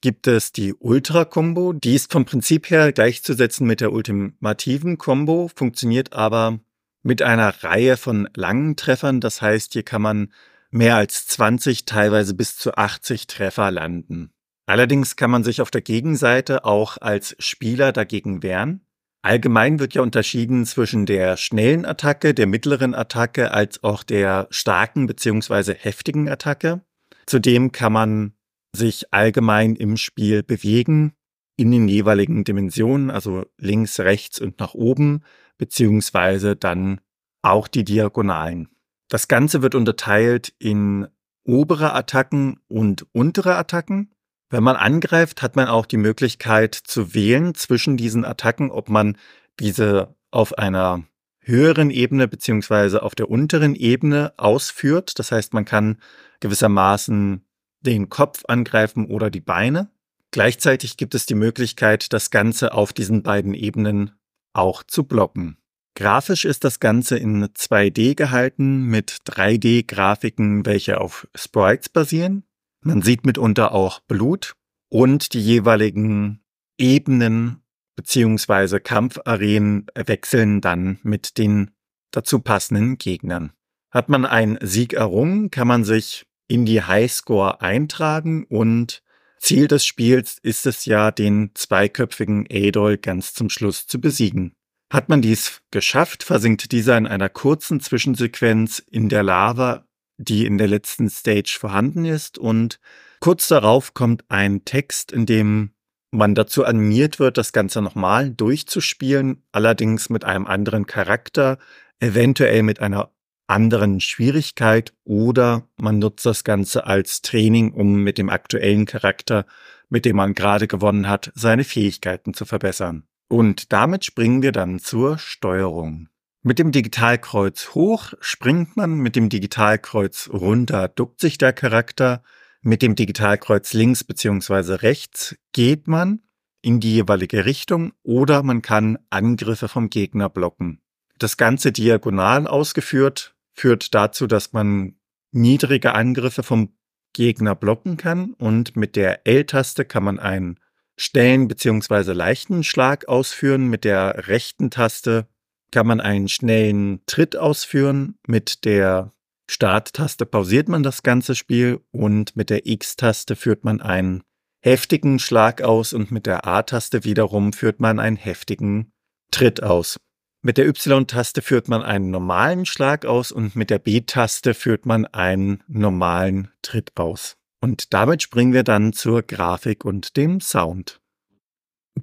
gibt 0.00 0.26
es 0.26 0.52
die 0.52 0.74
Ultra-Combo. 0.74 1.72
Die 1.72 1.94
ist 1.94 2.12
vom 2.12 2.24
Prinzip 2.24 2.68
her 2.70 2.92
gleichzusetzen 2.92 3.66
mit 3.66 3.80
der 3.80 3.92
ultimativen 3.92 4.98
Combo, 4.98 5.50
funktioniert 5.54 6.12
aber 6.12 6.60
mit 7.02 7.22
einer 7.22 7.64
Reihe 7.64 7.96
von 7.96 8.28
langen 8.34 8.76
Treffern. 8.76 9.20
Das 9.20 9.40
heißt, 9.40 9.72
hier 9.72 9.82
kann 9.82 10.02
man 10.02 10.32
mehr 10.74 10.96
als 10.96 11.26
20, 11.28 11.84
teilweise 11.84 12.34
bis 12.34 12.56
zu 12.56 12.76
80 12.76 13.28
Treffer 13.28 13.70
landen. 13.70 14.30
Allerdings 14.66 15.14
kann 15.14 15.30
man 15.30 15.44
sich 15.44 15.60
auf 15.60 15.70
der 15.70 15.82
Gegenseite 15.82 16.64
auch 16.64 16.98
als 17.00 17.36
Spieler 17.38 17.92
dagegen 17.92 18.42
wehren. 18.42 18.84
Allgemein 19.22 19.78
wird 19.78 19.94
ja 19.94 20.02
unterschieden 20.02 20.66
zwischen 20.66 21.06
der 21.06 21.36
schnellen 21.36 21.84
Attacke, 21.86 22.34
der 22.34 22.46
mittleren 22.46 22.94
Attacke 22.94 23.52
als 23.52 23.84
auch 23.84 24.02
der 24.02 24.48
starken 24.50 25.06
bzw. 25.06 25.74
heftigen 25.74 26.28
Attacke. 26.28 26.82
Zudem 27.26 27.72
kann 27.72 27.92
man 27.92 28.32
sich 28.74 29.14
allgemein 29.14 29.76
im 29.76 29.96
Spiel 29.96 30.42
bewegen 30.42 31.12
in 31.56 31.70
den 31.70 31.86
jeweiligen 31.86 32.42
Dimensionen, 32.42 33.10
also 33.10 33.46
links, 33.58 34.00
rechts 34.00 34.40
und 34.40 34.58
nach 34.58 34.74
oben, 34.74 35.22
beziehungsweise 35.56 36.56
dann 36.56 37.00
auch 37.42 37.68
die 37.68 37.84
Diagonalen. 37.84 38.73
Das 39.14 39.28
Ganze 39.28 39.62
wird 39.62 39.76
unterteilt 39.76 40.52
in 40.58 41.06
obere 41.44 41.92
Attacken 41.92 42.58
und 42.66 43.06
untere 43.12 43.54
Attacken. 43.54 44.10
Wenn 44.50 44.64
man 44.64 44.74
angreift, 44.74 45.40
hat 45.40 45.54
man 45.54 45.68
auch 45.68 45.86
die 45.86 45.98
Möglichkeit 45.98 46.74
zu 46.74 47.14
wählen 47.14 47.54
zwischen 47.54 47.96
diesen 47.96 48.24
Attacken, 48.24 48.72
ob 48.72 48.88
man 48.88 49.16
diese 49.60 50.16
auf 50.32 50.58
einer 50.58 51.04
höheren 51.38 51.90
Ebene 51.90 52.26
beziehungsweise 52.26 53.04
auf 53.04 53.14
der 53.14 53.30
unteren 53.30 53.76
Ebene 53.76 54.32
ausführt. 54.36 55.16
Das 55.20 55.30
heißt, 55.30 55.54
man 55.54 55.64
kann 55.64 55.98
gewissermaßen 56.40 57.44
den 57.82 58.08
Kopf 58.08 58.42
angreifen 58.48 59.06
oder 59.06 59.30
die 59.30 59.40
Beine. 59.40 59.90
Gleichzeitig 60.32 60.96
gibt 60.96 61.14
es 61.14 61.24
die 61.24 61.36
Möglichkeit, 61.36 62.12
das 62.12 62.32
Ganze 62.32 62.74
auf 62.74 62.92
diesen 62.92 63.22
beiden 63.22 63.54
Ebenen 63.54 64.10
auch 64.54 64.82
zu 64.82 65.04
blocken. 65.04 65.56
Grafisch 65.94 66.44
ist 66.44 66.64
das 66.64 66.80
Ganze 66.80 67.16
in 67.16 67.44
2D 67.46 68.16
gehalten 68.16 68.82
mit 68.84 69.18
3D-Grafiken, 69.26 70.66
welche 70.66 71.00
auf 71.00 71.28
Sprites 71.36 71.88
basieren. 71.88 72.44
Man 72.80 73.00
sieht 73.00 73.24
mitunter 73.24 73.72
auch 73.72 74.00
Blut 74.00 74.54
und 74.88 75.32
die 75.34 75.40
jeweiligen 75.40 76.42
Ebenen 76.78 77.62
beziehungsweise 77.96 78.80
Kampfarenen 78.80 79.86
wechseln 79.94 80.60
dann 80.60 80.98
mit 81.02 81.38
den 81.38 81.70
dazu 82.10 82.40
passenden 82.40 82.98
Gegnern. 82.98 83.52
Hat 83.90 84.08
man 84.08 84.26
einen 84.26 84.58
Sieg 84.60 84.94
errungen, 84.94 85.52
kann 85.52 85.68
man 85.68 85.84
sich 85.84 86.26
in 86.48 86.66
die 86.66 86.82
Highscore 86.82 87.60
eintragen 87.60 88.44
und 88.44 89.02
Ziel 89.38 89.68
des 89.68 89.86
Spiels 89.86 90.38
ist 90.42 90.66
es 90.66 90.86
ja, 90.86 91.10
den 91.10 91.50
zweiköpfigen 91.54 92.46
Adol 92.50 92.98
ganz 92.98 93.34
zum 93.34 93.50
Schluss 93.50 93.86
zu 93.86 94.00
besiegen. 94.00 94.56
Hat 94.94 95.08
man 95.08 95.20
dies 95.20 95.60
geschafft, 95.70 96.22
versinkt 96.22 96.72
dieser 96.72 96.96
in 96.96 97.06
einer 97.06 97.28
kurzen 97.28 97.80
Zwischensequenz 97.80 98.78
in 98.78 99.08
der 99.08 99.22
Lava 99.22 99.84
die 100.16 100.46
in 100.46 100.58
der 100.58 100.68
letzten 100.68 101.10
Stage 101.10 101.56
vorhanden 101.58 102.04
ist. 102.04 102.38
Und 102.38 102.80
kurz 103.20 103.48
darauf 103.48 103.94
kommt 103.94 104.24
ein 104.28 104.64
Text, 104.64 105.12
in 105.12 105.26
dem 105.26 105.70
man 106.10 106.34
dazu 106.34 106.64
animiert 106.64 107.18
wird, 107.18 107.38
das 107.38 107.52
Ganze 107.52 107.82
nochmal 107.82 108.30
durchzuspielen, 108.30 109.42
allerdings 109.50 110.10
mit 110.10 110.24
einem 110.24 110.46
anderen 110.46 110.86
Charakter, 110.86 111.58
eventuell 111.98 112.62
mit 112.62 112.80
einer 112.80 113.10
anderen 113.46 114.00
Schwierigkeit 114.00 114.94
oder 115.04 115.68
man 115.76 115.98
nutzt 115.98 116.24
das 116.24 116.44
Ganze 116.44 116.86
als 116.86 117.20
Training, 117.20 117.72
um 117.72 118.02
mit 118.02 118.16
dem 118.16 118.30
aktuellen 118.30 118.86
Charakter, 118.86 119.44
mit 119.88 120.04
dem 120.04 120.16
man 120.16 120.34
gerade 120.34 120.68
gewonnen 120.68 121.08
hat, 121.08 121.32
seine 121.34 121.64
Fähigkeiten 121.64 122.32
zu 122.32 122.44
verbessern. 122.44 123.06
Und 123.28 123.72
damit 123.72 124.04
springen 124.04 124.42
wir 124.42 124.52
dann 124.52 124.78
zur 124.78 125.18
Steuerung. 125.18 126.08
Mit 126.42 126.58
dem 126.58 126.72
Digitalkreuz 126.72 127.74
hoch 127.74 128.12
springt 128.20 128.76
man, 128.76 128.98
mit 128.98 129.16
dem 129.16 129.30
Digitalkreuz 129.30 130.28
runter 130.30 130.88
duckt 130.88 131.20
sich 131.20 131.38
der 131.38 131.54
Charakter, 131.54 132.22
mit 132.60 132.82
dem 132.82 132.94
Digitalkreuz 132.94 133.72
links 133.72 134.04
beziehungsweise 134.04 134.82
rechts 134.82 135.36
geht 135.52 135.88
man 135.88 136.20
in 136.60 136.80
die 136.80 136.94
jeweilige 136.94 137.44
Richtung 137.44 137.92
oder 138.02 138.42
man 138.42 138.62
kann 138.62 138.98
Angriffe 139.10 139.68
vom 139.68 139.90
Gegner 139.90 140.28
blocken. 140.28 140.80
Das 141.18 141.36
Ganze 141.36 141.72
diagonal 141.72 142.46
ausgeführt 142.46 143.34
führt 143.52 143.94
dazu, 143.94 144.26
dass 144.26 144.52
man 144.52 144.96
niedrige 145.30 145.94
Angriffe 145.94 146.42
vom 146.42 146.74
Gegner 147.12 147.54
blocken 147.54 147.96
kann 147.96 148.34
und 148.34 148.76
mit 148.76 148.96
der 148.96 149.26
L-Taste 149.26 149.84
kann 149.84 150.04
man 150.04 150.18
einen 150.18 150.58
schnellen 150.96 151.48
beziehungsweise 151.48 152.12
leichten 152.12 152.64
Schlag 152.64 153.08
ausführen. 153.08 153.68
Mit 153.68 153.84
der 153.84 154.28
rechten 154.28 154.70
Taste 154.70 155.26
kann 155.70 155.86
man 155.86 156.00
einen 156.00 156.28
schnellen 156.28 157.00
Tritt 157.06 157.36
ausführen. 157.36 158.18
Mit 158.26 158.64
der 158.64 159.12
Starttaste 159.50 160.24
pausiert 160.24 160.68
man 160.68 160.82
das 160.82 161.02
ganze 161.02 161.34
Spiel 161.34 161.80
und 161.90 162.36
mit 162.36 162.50
der 162.50 162.66
X-Taste 162.66 163.36
führt 163.36 163.64
man 163.64 163.80
einen 163.80 164.22
heftigen 164.60 165.18
Schlag 165.18 165.60
aus 165.62 165.92
und 165.92 166.10
mit 166.10 166.26
der 166.26 166.46
A-Taste 166.46 167.04
wiederum 167.04 167.52
führt 167.52 167.80
man 167.80 167.98
einen 167.98 168.16
heftigen 168.16 168.92
Tritt 169.30 169.62
aus. 169.62 169.98
Mit 170.42 170.58
der 170.58 170.66
Y-Taste 170.68 171.42
führt 171.42 171.68
man 171.68 171.82
einen 171.82 172.10
normalen 172.10 172.66
Schlag 172.66 173.04
aus 173.04 173.32
und 173.32 173.56
mit 173.56 173.70
der 173.70 173.78
B-Taste 173.78 174.54
führt 174.54 174.86
man 174.86 175.06
einen 175.06 175.62
normalen 175.68 176.50
Tritt 176.62 176.92
aus. 176.96 177.36
Und 177.64 177.94
damit 177.94 178.22
springen 178.22 178.52
wir 178.52 178.62
dann 178.62 178.92
zur 178.92 179.22
Grafik 179.22 179.86
und 179.86 180.18
dem 180.18 180.42
Sound. 180.42 181.00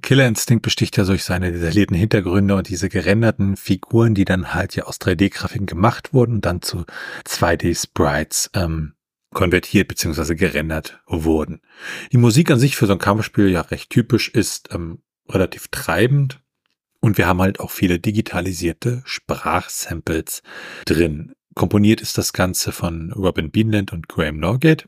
Killer 0.02 0.26
Instinct 0.26 0.62
besticht 0.62 0.96
ja 0.96 1.04
durch 1.04 1.22
seine 1.22 1.52
detaillierten 1.52 1.96
Hintergründe 1.96 2.56
und 2.56 2.68
diese 2.68 2.88
gerenderten 2.88 3.56
Figuren, 3.56 4.16
die 4.16 4.24
dann 4.24 4.54
halt 4.54 4.74
ja 4.74 4.86
aus 4.86 5.00
3D-Grafiken 5.00 5.66
gemacht 5.66 6.12
wurden 6.12 6.34
und 6.34 6.44
dann 6.44 6.62
zu 6.62 6.84
2D-Sprites 7.26 8.50
ähm, 8.54 8.94
konvertiert 9.32 9.86
bzw. 9.86 10.34
gerendert 10.34 11.00
wurden. 11.06 11.60
Die 12.10 12.16
Musik 12.16 12.50
an 12.50 12.58
sich 12.58 12.74
für 12.74 12.86
so 12.86 12.94
ein 12.94 12.98
Kampfspiel 12.98 13.48
ja 13.48 13.60
recht 13.60 13.88
typisch 13.88 14.30
ist, 14.30 14.70
ähm, 14.72 14.98
relativ 15.28 15.68
treibend 15.68 16.42
und 16.98 17.18
wir 17.18 17.28
haben 17.28 17.40
halt 17.40 17.60
auch 17.60 17.70
viele 17.70 18.00
digitalisierte 18.00 19.02
Sprachsamples 19.04 20.42
drin. 20.86 21.34
Komponiert 21.54 22.00
ist 22.00 22.18
das 22.18 22.32
Ganze 22.32 22.72
von 22.72 23.12
Robin 23.12 23.52
Beanland 23.52 23.92
und 23.92 24.08
Graham 24.08 24.38
Norgate. 24.38 24.86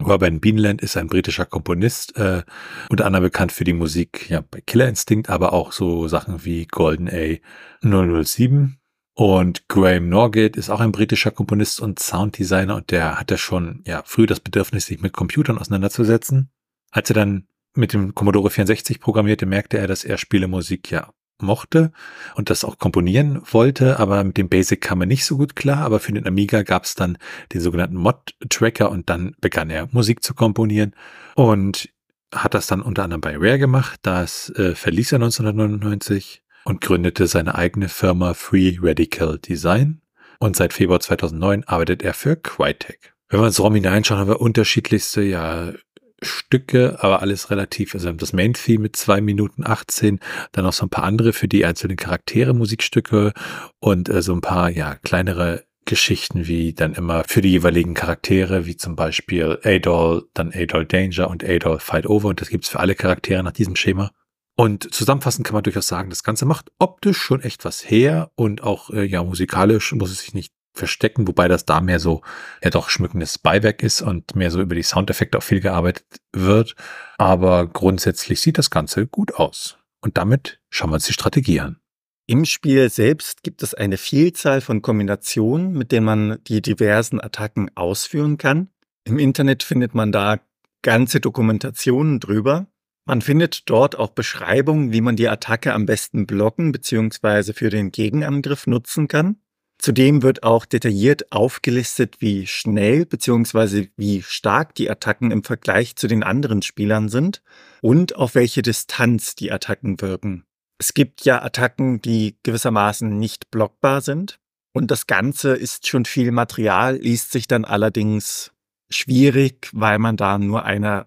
Robin 0.00 0.40
Beanland 0.40 0.80
ist 0.80 0.96
ein 0.96 1.08
britischer 1.08 1.44
Komponist, 1.44 2.16
äh, 2.16 2.42
unter 2.88 3.06
anderem 3.06 3.24
bekannt 3.24 3.52
für 3.52 3.64
die 3.64 3.72
Musik 3.72 4.30
ja, 4.30 4.42
bei 4.48 4.60
Killer 4.60 4.88
Instinct, 4.88 5.28
aber 5.28 5.52
auch 5.52 5.72
so 5.72 6.06
Sachen 6.08 6.44
wie 6.44 6.66
Golden 6.66 7.08
A 7.08 7.38
007. 7.82 8.78
Und 9.14 9.66
Graham 9.66 10.08
Norgate 10.08 10.56
ist 10.56 10.70
auch 10.70 10.78
ein 10.78 10.92
britischer 10.92 11.32
Komponist 11.32 11.80
und 11.80 11.98
Sounddesigner 11.98 12.76
und 12.76 12.92
der 12.92 13.18
hatte 13.18 13.36
schon 13.36 13.82
ja 13.84 14.02
früh 14.04 14.26
das 14.26 14.38
Bedürfnis, 14.38 14.86
sich 14.86 15.00
mit 15.00 15.12
Computern 15.12 15.58
auseinanderzusetzen. 15.58 16.50
Als 16.92 17.10
er 17.10 17.14
dann 17.14 17.48
mit 17.74 17.92
dem 17.92 18.14
Commodore 18.14 18.50
64 18.50 19.00
programmierte, 19.00 19.44
merkte 19.44 19.78
er, 19.78 19.88
dass 19.88 20.04
er 20.04 20.18
Spielemusik 20.18 20.92
ja 20.92 21.12
mochte 21.42 21.92
und 22.34 22.50
das 22.50 22.64
auch 22.64 22.78
komponieren 22.78 23.40
wollte, 23.50 23.98
aber 23.98 24.22
mit 24.24 24.36
dem 24.36 24.48
Basic 24.48 24.80
kam 24.80 25.00
er 25.00 25.06
nicht 25.06 25.24
so 25.24 25.36
gut 25.36 25.56
klar. 25.56 25.78
Aber 25.78 26.00
für 26.00 26.12
den 26.12 26.26
Amiga 26.26 26.62
gab 26.62 26.84
es 26.84 26.94
dann 26.94 27.18
den 27.52 27.60
sogenannten 27.60 27.96
Mod-Tracker 27.96 28.90
und 28.90 29.08
dann 29.10 29.34
begann 29.40 29.70
er 29.70 29.88
Musik 29.92 30.22
zu 30.22 30.34
komponieren 30.34 30.94
und 31.34 31.88
hat 32.34 32.54
das 32.54 32.66
dann 32.66 32.82
unter 32.82 33.04
anderem 33.04 33.20
bei 33.20 33.36
Rare 33.36 33.58
gemacht. 33.58 34.00
Das 34.02 34.50
äh, 34.50 34.74
verließ 34.74 35.12
er 35.12 35.16
1999 35.16 36.42
und 36.64 36.80
gründete 36.80 37.26
seine 37.26 37.54
eigene 37.54 37.88
Firma 37.88 38.34
Free 38.34 38.76
Radical 38.80 39.38
Design. 39.38 40.02
Und 40.38 40.54
seit 40.54 40.72
Februar 40.72 41.00
2009 41.00 41.64
arbeitet 41.64 42.02
er 42.02 42.14
für 42.14 42.36
Crytek. 42.36 43.14
Wenn 43.28 43.40
wir 43.40 43.46
uns 43.46 43.60
ROM 43.60 43.74
hineinschauen, 43.74 44.20
haben 44.20 44.28
wir 44.28 44.40
unterschiedlichste 44.40 45.22
ja, 45.22 45.72
Stücke, 46.22 46.98
aber 47.00 47.22
alles 47.22 47.50
relativ, 47.50 47.94
also 47.94 48.12
das 48.12 48.32
Main-Theme 48.32 48.82
mit 48.82 48.96
zwei 48.96 49.20
Minuten 49.20 49.66
18, 49.66 50.20
dann 50.52 50.64
noch 50.64 50.72
so 50.72 50.86
ein 50.86 50.90
paar 50.90 51.04
andere 51.04 51.32
für 51.32 51.48
die 51.48 51.64
einzelnen 51.64 51.96
Charaktere 51.96 52.54
Musikstücke 52.54 53.32
und 53.78 54.08
äh, 54.08 54.22
so 54.22 54.32
ein 54.32 54.40
paar, 54.40 54.70
ja, 54.70 54.96
kleinere 54.96 55.64
Geschichten 55.88 56.46
wie 56.46 56.74
dann 56.74 56.92
immer 56.92 57.24
für 57.26 57.40
die 57.40 57.50
jeweiligen 57.50 57.94
Charaktere, 57.94 58.66
wie 58.66 58.76
zum 58.76 58.94
Beispiel 58.94 59.58
Adol, 59.64 60.28
dann 60.34 60.52
Adol 60.52 60.84
Danger 60.84 61.30
und 61.30 61.42
Adol 61.42 61.78
Fight 61.78 62.06
Over 62.06 62.28
und 62.28 62.40
das 62.42 62.50
gibt's 62.50 62.68
für 62.68 62.78
alle 62.80 62.94
Charaktere 62.94 63.42
nach 63.42 63.52
diesem 63.52 63.74
Schema. 63.74 64.10
Und 64.54 64.92
zusammenfassend 64.92 65.46
kann 65.46 65.54
man 65.54 65.62
durchaus 65.62 65.86
sagen, 65.86 66.10
das 66.10 66.24
Ganze 66.24 66.44
macht 66.44 66.70
optisch 66.78 67.16
schon 67.16 67.40
echt 67.40 67.64
was 67.64 67.88
her 67.88 68.30
und 68.34 68.62
auch 68.62 68.90
äh, 68.90 69.04
ja 69.04 69.24
musikalisch 69.24 69.92
muss 69.92 70.10
es 70.10 70.20
sich 70.20 70.34
nicht 70.34 70.52
verstecken, 70.78 71.28
wobei 71.28 71.48
das 71.48 71.64
da 71.64 71.80
mehr 71.80 72.00
so 72.00 72.22
ja 72.62 72.70
doch 72.70 72.88
schmückendes 72.88 73.38
Beiwerk 73.38 73.82
ist 73.82 74.00
und 74.00 74.34
mehr 74.34 74.50
so 74.50 74.60
über 74.60 74.74
die 74.74 74.82
Soundeffekte 74.82 75.38
auch 75.38 75.42
viel 75.42 75.60
gearbeitet 75.60 76.06
wird. 76.32 76.74
Aber 77.18 77.66
grundsätzlich 77.66 78.40
sieht 78.40 78.58
das 78.58 78.70
Ganze 78.70 79.06
gut 79.06 79.34
aus. 79.34 79.78
Und 80.00 80.16
damit 80.16 80.60
schauen 80.70 80.90
wir 80.90 80.94
uns 80.94 81.06
die 81.06 81.12
Strategie 81.12 81.60
an. 81.60 81.80
Im 82.26 82.44
Spiel 82.44 82.90
selbst 82.90 83.42
gibt 83.42 83.62
es 83.62 83.72
eine 83.72 83.96
Vielzahl 83.96 84.60
von 84.60 84.82
Kombinationen, 84.82 85.72
mit 85.72 85.92
denen 85.92 86.04
man 86.04 86.38
die 86.46 86.60
diversen 86.60 87.20
Attacken 87.20 87.70
ausführen 87.74 88.36
kann. 88.36 88.68
Im 89.04 89.18
Internet 89.18 89.62
findet 89.62 89.94
man 89.94 90.12
da 90.12 90.38
ganze 90.82 91.20
Dokumentationen 91.20 92.20
drüber. 92.20 92.66
Man 93.06 93.22
findet 93.22 93.70
dort 93.70 93.98
auch 93.98 94.10
Beschreibungen, 94.10 94.92
wie 94.92 95.00
man 95.00 95.16
die 95.16 95.30
Attacke 95.30 95.72
am 95.72 95.86
besten 95.86 96.26
blocken 96.26 96.72
bzw. 96.72 97.54
für 97.54 97.70
den 97.70 97.90
Gegenangriff 97.90 98.66
nutzen 98.66 99.08
kann. 99.08 99.40
Zudem 99.78 100.22
wird 100.22 100.42
auch 100.42 100.64
detailliert 100.64 101.30
aufgelistet, 101.30 102.16
wie 102.20 102.48
schnell 102.48 103.06
bzw. 103.06 103.88
wie 103.96 104.22
stark 104.22 104.74
die 104.74 104.90
Attacken 104.90 105.30
im 105.30 105.44
Vergleich 105.44 105.94
zu 105.94 106.08
den 106.08 106.24
anderen 106.24 106.62
Spielern 106.62 107.08
sind 107.08 107.42
und 107.80 108.16
auf 108.16 108.34
welche 108.34 108.62
Distanz 108.62 109.36
die 109.36 109.52
Attacken 109.52 110.00
wirken. 110.00 110.44
Es 110.78 110.94
gibt 110.94 111.24
ja 111.24 111.42
Attacken, 111.42 112.02
die 112.02 112.36
gewissermaßen 112.42 113.18
nicht 113.18 113.50
blockbar 113.52 114.00
sind 114.00 114.40
und 114.72 114.90
das 114.90 115.06
Ganze 115.06 115.54
ist 115.54 115.86
schon 115.86 116.04
viel 116.04 116.32
Material, 116.32 116.96
liest 116.96 117.30
sich 117.30 117.46
dann 117.46 117.64
allerdings 117.64 118.52
schwierig, 118.90 119.70
weil 119.72 119.98
man 120.00 120.16
da 120.16 120.38
nur 120.38 120.64
eine 120.64 121.06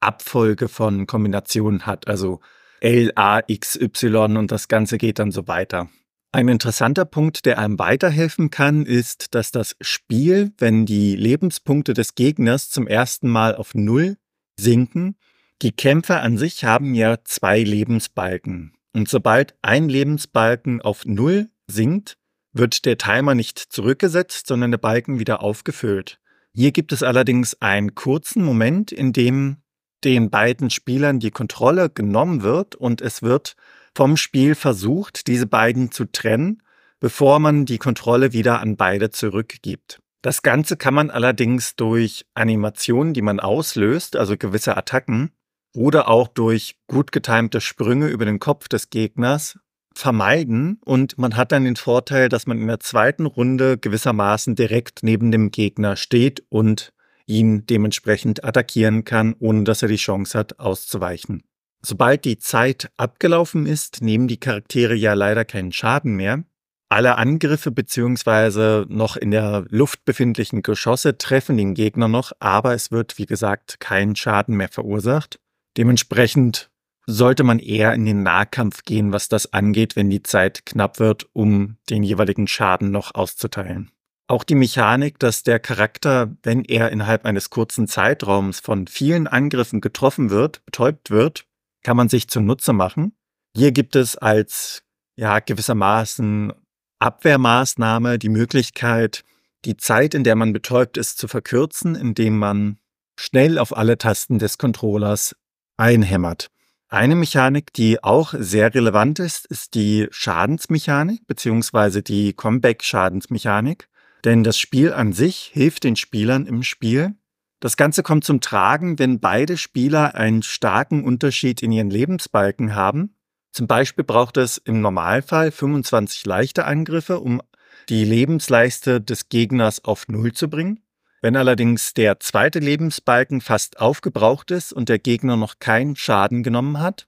Abfolge 0.00 0.68
von 0.68 1.06
Kombinationen 1.06 1.86
hat, 1.86 2.08
also 2.08 2.40
L, 2.80 3.12
A, 3.14 3.40
X, 3.46 3.76
Y 3.76 4.36
und 4.36 4.50
das 4.50 4.68
Ganze 4.68 4.98
geht 4.98 5.18
dann 5.18 5.30
so 5.30 5.46
weiter. 5.46 5.88
Ein 6.34 6.48
interessanter 6.48 7.04
Punkt, 7.04 7.44
der 7.44 7.58
einem 7.58 7.78
weiterhelfen 7.78 8.48
kann, 8.48 8.86
ist, 8.86 9.34
dass 9.34 9.50
das 9.50 9.76
Spiel, 9.82 10.52
wenn 10.56 10.86
die 10.86 11.14
Lebenspunkte 11.14 11.92
des 11.92 12.14
Gegners 12.14 12.70
zum 12.70 12.86
ersten 12.86 13.28
Mal 13.28 13.54
auf 13.54 13.74
Null 13.74 14.16
sinken, 14.58 15.16
die 15.60 15.72
Kämpfer 15.72 16.22
an 16.22 16.38
sich 16.38 16.64
haben 16.64 16.94
ja 16.94 17.18
zwei 17.24 17.62
Lebensbalken. 17.62 18.72
Und 18.94 19.10
sobald 19.10 19.54
ein 19.60 19.90
Lebensbalken 19.90 20.80
auf 20.80 21.04
Null 21.04 21.50
sinkt, 21.66 22.16
wird 22.54 22.86
der 22.86 22.96
Timer 22.96 23.34
nicht 23.34 23.58
zurückgesetzt, 23.58 24.46
sondern 24.46 24.70
der 24.70 24.78
Balken 24.78 25.18
wieder 25.18 25.42
aufgefüllt. 25.42 26.18
Hier 26.54 26.72
gibt 26.72 26.92
es 26.92 27.02
allerdings 27.02 27.60
einen 27.60 27.94
kurzen 27.94 28.42
Moment, 28.42 28.90
in 28.90 29.12
dem 29.12 29.58
den 30.02 30.30
beiden 30.30 30.70
Spielern 30.70 31.20
die 31.20 31.30
Kontrolle 31.30 31.90
genommen 31.90 32.42
wird 32.42 32.74
und 32.74 33.02
es 33.02 33.20
wird 33.20 33.54
vom 33.94 34.16
Spiel 34.16 34.54
versucht, 34.54 35.26
diese 35.26 35.46
beiden 35.46 35.90
zu 35.90 36.04
trennen, 36.04 36.62
bevor 37.00 37.38
man 37.38 37.64
die 37.64 37.78
Kontrolle 37.78 38.32
wieder 38.32 38.60
an 38.60 38.76
beide 38.76 39.10
zurückgibt. 39.10 40.00
Das 40.22 40.42
Ganze 40.42 40.76
kann 40.76 40.94
man 40.94 41.10
allerdings 41.10 41.74
durch 41.74 42.24
Animationen, 42.34 43.12
die 43.12 43.22
man 43.22 43.40
auslöst, 43.40 44.14
also 44.16 44.36
gewisse 44.36 44.76
Attacken, 44.76 45.32
oder 45.74 46.08
auch 46.08 46.28
durch 46.28 46.76
gut 46.86 47.12
getimte 47.12 47.60
Sprünge 47.60 48.08
über 48.08 48.24
den 48.24 48.38
Kopf 48.38 48.68
des 48.68 48.90
Gegners 48.90 49.58
vermeiden 49.94 50.80
und 50.84 51.18
man 51.18 51.36
hat 51.36 51.52
dann 51.52 51.64
den 51.64 51.76
Vorteil, 51.76 52.28
dass 52.28 52.46
man 52.46 52.58
in 52.58 52.66
der 52.66 52.80
zweiten 52.80 53.26
Runde 53.26 53.78
gewissermaßen 53.78 54.54
direkt 54.54 55.02
neben 55.02 55.30
dem 55.30 55.50
Gegner 55.50 55.96
steht 55.96 56.44
und 56.48 56.92
ihn 57.26 57.66
dementsprechend 57.66 58.44
attackieren 58.44 59.04
kann, 59.04 59.34
ohne 59.38 59.64
dass 59.64 59.82
er 59.82 59.88
die 59.88 59.96
Chance 59.96 60.38
hat, 60.38 60.58
auszuweichen. 60.58 61.42
Sobald 61.84 62.24
die 62.24 62.38
Zeit 62.38 62.90
abgelaufen 62.96 63.66
ist, 63.66 64.02
nehmen 64.02 64.28
die 64.28 64.38
Charaktere 64.38 64.94
ja 64.94 65.14
leider 65.14 65.44
keinen 65.44 65.72
Schaden 65.72 66.14
mehr. 66.14 66.44
Alle 66.88 67.16
Angriffe 67.16 67.72
bzw. 67.72 68.84
noch 68.88 69.16
in 69.16 69.30
der 69.30 69.64
Luft 69.70 70.04
befindlichen 70.04 70.62
Geschosse 70.62 71.16
treffen 71.16 71.56
den 71.56 71.74
Gegner 71.74 72.06
noch, 72.06 72.32
aber 72.38 72.74
es 72.74 72.90
wird, 72.90 73.18
wie 73.18 73.26
gesagt, 73.26 73.80
kein 73.80 74.14
Schaden 74.14 74.56
mehr 74.56 74.68
verursacht. 74.68 75.40
Dementsprechend 75.76 76.70
sollte 77.06 77.42
man 77.44 77.58
eher 77.58 77.94
in 77.94 78.04
den 78.04 78.22
Nahkampf 78.22 78.82
gehen, 78.84 79.12
was 79.12 79.28
das 79.28 79.52
angeht, 79.52 79.96
wenn 79.96 80.10
die 80.10 80.22
Zeit 80.22 80.66
knapp 80.66 81.00
wird, 81.00 81.26
um 81.32 81.78
den 81.90 82.02
jeweiligen 82.02 82.46
Schaden 82.46 82.90
noch 82.90 83.14
auszuteilen. 83.14 83.90
Auch 84.28 84.44
die 84.44 84.54
Mechanik, 84.54 85.18
dass 85.18 85.42
der 85.42 85.58
Charakter, 85.58 86.36
wenn 86.42 86.64
er 86.64 86.90
innerhalb 86.90 87.24
eines 87.24 87.50
kurzen 87.50 87.88
Zeitraums 87.88 88.60
von 88.60 88.86
vielen 88.86 89.26
Angriffen 89.26 89.80
getroffen 89.80 90.30
wird, 90.30 90.64
betäubt 90.64 91.10
wird, 91.10 91.46
kann 91.82 91.96
man 91.96 92.08
sich 92.08 92.28
zunutze 92.28 92.72
machen. 92.72 93.16
Hier 93.56 93.72
gibt 93.72 93.96
es 93.96 94.16
als 94.16 94.82
ja 95.16 95.40
gewissermaßen 95.40 96.52
Abwehrmaßnahme 96.98 98.18
die 98.18 98.28
Möglichkeit, 98.28 99.24
die 99.64 99.76
Zeit, 99.76 100.14
in 100.14 100.24
der 100.24 100.36
man 100.36 100.52
betäubt 100.52 100.96
ist, 100.96 101.18
zu 101.18 101.28
verkürzen, 101.28 101.94
indem 101.94 102.38
man 102.38 102.78
schnell 103.18 103.58
auf 103.58 103.76
alle 103.76 103.98
Tasten 103.98 104.38
des 104.38 104.58
Controllers 104.58 105.36
einhämmert. 105.76 106.48
Eine 106.88 107.14
Mechanik, 107.14 107.72
die 107.72 108.04
auch 108.04 108.34
sehr 108.36 108.74
relevant 108.74 109.18
ist, 109.18 109.46
ist 109.46 109.74
die 109.74 110.08
Schadensmechanik 110.10 111.26
bzw. 111.26 112.02
die 112.02 112.34
Comeback-Schadensmechanik. 112.34 113.88
Denn 114.24 114.44
das 114.44 114.58
Spiel 114.58 114.92
an 114.92 115.12
sich 115.12 115.50
hilft 115.52 115.84
den 115.84 115.96
Spielern 115.96 116.46
im 116.46 116.62
Spiel, 116.62 117.14
das 117.62 117.76
Ganze 117.76 118.02
kommt 118.02 118.24
zum 118.24 118.40
Tragen, 118.40 118.98
wenn 118.98 119.20
beide 119.20 119.56
Spieler 119.56 120.16
einen 120.16 120.42
starken 120.42 121.04
Unterschied 121.04 121.62
in 121.62 121.70
ihren 121.70 121.90
Lebensbalken 121.90 122.74
haben. 122.74 123.14
Zum 123.52 123.68
Beispiel 123.68 124.02
braucht 124.02 124.36
es 124.36 124.58
im 124.58 124.80
Normalfall 124.80 125.52
25 125.52 126.26
leichte 126.26 126.64
Angriffe, 126.64 127.20
um 127.20 127.40
die 127.88 128.04
Lebensleiste 128.04 129.00
des 129.00 129.28
Gegners 129.28 129.84
auf 129.84 130.08
Null 130.08 130.32
zu 130.32 130.50
bringen. 130.50 130.80
Wenn 131.20 131.36
allerdings 131.36 131.94
der 131.94 132.18
zweite 132.18 132.58
Lebensbalken 132.58 133.40
fast 133.40 133.78
aufgebraucht 133.78 134.50
ist 134.50 134.72
und 134.72 134.88
der 134.88 134.98
Gegner 134.98 135.36
noch 135.36 135.60
keinen 135.60 135.94
Schaden 135.94 136.42
genommen 136.42 136.80
hat, 136.80 137.06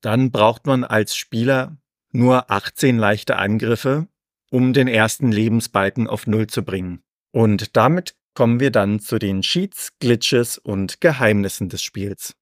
dann 0.00 0.30
braucht 0.30 0.64
man 0.64 0.84
als 0.84 1.16
Spieler 1.16 1.76
nur 2.12 2.52
18 2.52 2.98
leichte 2.98 3.34
Angriffe, 3.34 4.06
um 4.48 4.72
den 4.72 4.86
ersten 4.86 5.32
Lebensbalken 5.32 6.06
auf 6.06 6.28
Null 6.28 6.46
zu 6.46 6.62
bringen. 6.62 7.02
Und 7.32 7.76
damit 7.76 8.14
kommen 8.38 8.60
wir 8.60 8.70
dann 8.70 9.00
zu 9.00 9.18
den 9.18 9.40
Cheats, 9.40 9.88
Glitches 9.98 10.58
und 10.58 11.00
Geheimnissen 11.00 11.68
des 11.70 11.82
Spiels. 11.82 12.36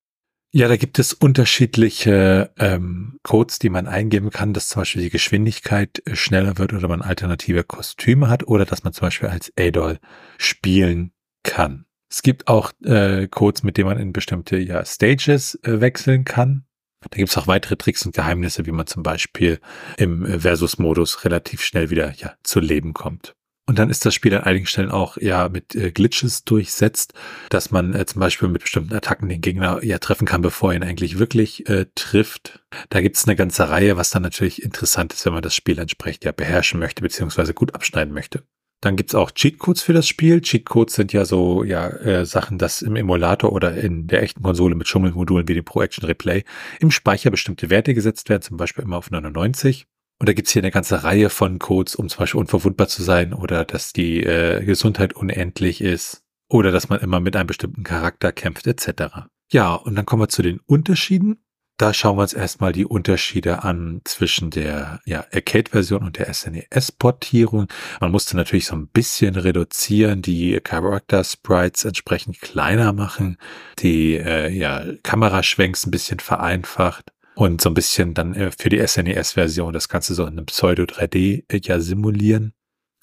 Ja, 0.52 0.68
da 0.68 0.76
gibt 0.76 0.98
es 0.98 1.14
unterschiedliche 1.14 2.50
ähm, 2.59 3.18
Codes, 3.22 3.59
die 3.59 3.70
man 3.70 3.87
eingeben 3.87 4.28
kann, 4.28 4.52
dass 4.52 4.68
zum 4.68 4.82
Beispiel 4.82 5.00
die 5.00 5.09
Geschwindigkeit 5.09 6.02
äh, 6.04 6.14
schneller 6.14 6.59
wird 6.59 6.74
oder 6.74 6.87
man 6.88 7.00
alternative 7.00 7.64
Kostüme 7.64 8.28
hat 8.28 8.46
oder 8.46 8.66
dass 8.66 8.85
man 8.85 8.92
zum 8.92 9.06
Beispiel 9.06 9.30
als 9.30 9.50
Adol 9.59 9.98
spielen 10.37 11.12
kann. 11.42 11.87
Es 12.11 12.20
gibt 12.20 12.46
auch 12.46 12.72
äh, 12.85 13.26
Codes, 13.28 13.62
mit 13.62 13.78
denen 13.78 13.88
man 13.88 13.98
in 13.98 14.12
bestimmte 14.12 14.59
ja, 14.59 14.85
Stages 14.85 15.59
äh, 15.62 15.80
wechseln 15.80 16.26
kann. 16.26 16.66
Da 17.09 17.16
gibt 17.16 17.30
es 17.30 17.38
auch 17.38 17.46
weitere 17.46 17.76
Tricks 17.76 18.04
und 18.04 18.14
Geheimnisse, 18.14 18.66
wie 18.66 18.72
man 18.72 18.87
zum 18.87 19.02
Beispiel 19.02 19.61
im 19.96 20.26
Versus-Modus 20.40 21.24
relativ 21.24 21.62
schnell 21.62 21.88
wieder 21.88 22.12
ja, 22.16 22.35
zu 22.42 22.61
Leben 22.61 22.92
kommt. 22.92 23.36
Und 23.68 23.81
dann 23.81 23.90
ist 23.90 24.07
das 24.07 24.14
Spiel 24.14 24.33
an 24.33 24.44
einigen 24.44 24.66
Stellen 24.66 24.92
auch 24.92 25.16
ja 25.16 25.48
mit 25.48 25.74
äh, 25.74 25.90
Glitches 25.90 26.44
durchsetzt, 26.44 27.14
dass 27.50 27.72
man 27.72 27.94
äh, 27.94 28.07
zum 28.07 28.20
Beispiel 28.20 28.48
mit 28.48 28.62
bestimmten 28.62 28.94
Attacken 28.94 29.29
den 29.29 29.40
Gegner 29.40 29.83
ja 29.83 29.98
treffen 29.98 30.24
kann, 30.24 30.40
bevor 30.40 30.72
er 30.72 30.76
ihn 30.76 30.85
eigentlich 30.85 31.18
wirklich 31.18 31.68
äh, 31.68 31.87
trifft. 31.96 32.61
Da 32.90 33.00
gibt 33.00 33.16
es 33.16 33.26
eine 33.26 33.35
ganze 33.35 33.68
Reihe, 33.68 33.96
was 33.96 34.11
dann 34.11 34.22
natürlich 34.22 34.62
interessant 34.62 35.12
ist, 35.12 35.26
wenn 35.26 35.33
man 35.33 35.42
das 35.42 35.55
Spiel 35.55 35.81
entsprechend 35.81 36.24
ja 36.24 36.31
beherrschen 36.31 36.79
möchte, 36.79 37.02
beziehungsweise 37.02 37.55
gut 37.55 37.74
abschneiden 37.74 38.14
möchte. 38.14 38.44
Dann 38.83 38.94
gibt's 38.94 39.16
auch 39.16 39.33
Cheatcodes 39.33 39.83
für 39.83 39.94
das 39.94 40.07
Spiel. 40.07 40.40
Cheatcodes 40.42 40.94
sind 40.94 41.12
ja 41.12 41.24
so 41.24 41.64
ja 41.64 41.88
äh, 41.88 42.24
Sachen, 42.24 42.59
dass 42.59 42.83
im 42.83 42.94
Emulator 42.94 43.52
oder 43.52 43.74
in 43.74 44.07
der 44.07 44.22
echten 44.22 44.42
Konsole 44.42 44.76
mit 44.76 44.87
Schummelmodulen 44.87 45.48
wie 45.48 45.55
dem 45.55 45.64
Pro 45.64 45.83
Action 45.83 46.05
Replay 46.05 46.44
im 46.79 46.92
Speicher 46.92 47.33
bestimmte 47.33 47.68
Werte 47.68 47.94
gesetzt 47.94 48.29
werden, 48.29 48.42
zum 48.42 48.59
Beispiel 48.59 48.85
immer 48.85 48.98
auf 48.98 49.11
99. 49.11 49.87
Und 50.18 50.29
da 50.29 50.33
gibt's 50.33 50.52
hier 50.52 50.62
eine 50.62 50.70
ganze 50.70 51.05
Reihe 51.05 51.29
von 51.29 51.59
Codes, 51.59 51.94
um 51.94 52.09
zum 52.09 52.20
Beispiel 52.20 52.40
unverwundbar 52.40 52.88
zu 52.88 53.02
sein 53.02 53.35
oder 53.35 53.64
dass 53.64 53.92
die 53.92 54.22
äh, 54.22 54.64
Gesundheit 54.64 55.12
unendlich 55.12 55.83
ist 55.83 56.22
oder 56.48 56.72
dass 56.72 56.88
man 56.88 57.00
immer 57.00 57.20
mit 57.20 57.37
einem 57.37 57.46
bestimmten 57.46 57.85
Charakter 57.85 58.33
kämpft 58.33 58.66
etc. 58.66 59.29
Ja, 59.50 59.74
und 59.74 59.94
dann 59.94 60.07
kommen 60.07 60.22
wir 60.22 60.29
zu 60.29 60.42
den 60.42 60.61
Unterschieden. 60.61 61.42
Da 61.79 61.92
schauen 61.92 62.16
wir 62.16 62.22
uns 62.22 62.33
erstmal 62.33 62.72
die 62.72 62.87
Unterschiede 62.87 63.62
an 63.62 64.00
zwischen 64.05 64.48
der 64.48 65.00
ja, 65.05 65.26
Arcade-Version 65.31 66.05
und 66.05 66.16
der 66.16 66.33
SNES-Portierung. 66.33 67.66
Man 68.00 68.11
musste 68.11 68.35
natürlich 68.35 68.64
so 68.64 68.74
ein 68.74 68.88
bisschen 68.88 69.37
reduzieren, 69.37 70.22
die 70.22 70.59
Character-Sprites 70.59 71.85
entsprechend 71.85 72.40
kleiner 72.40 72.94
machen, 72.94 73.37
die 73.79 74.14
äh, 74.14 74.48
ja, 74.48 74.87
Kameraschwenks 75.02 75.85
ein 75.85 75.90
bisschen 75.90 76.20
vereinfacht 76.20 77.12
und 77.37 77.61
so 77.61 77.70
ein 77.70 77.75
bisschen 77.75 78.14
dann 78.14 78.35
äh, 78.35 78.51
für 78.51 78.70
die 78.70 78.85
SNES-Version 78.85 79.72
das 79.72 79.88
Ganze 79.88 80.14
so 80.14 80.25
in 80.25 80.31
einem 80.31 80.46
Pseudo 80.46 80.85
3D 80.85 81.44
äh, 81.49 81.61
ja 81.62 81.79
simulieren. 81.79 82.55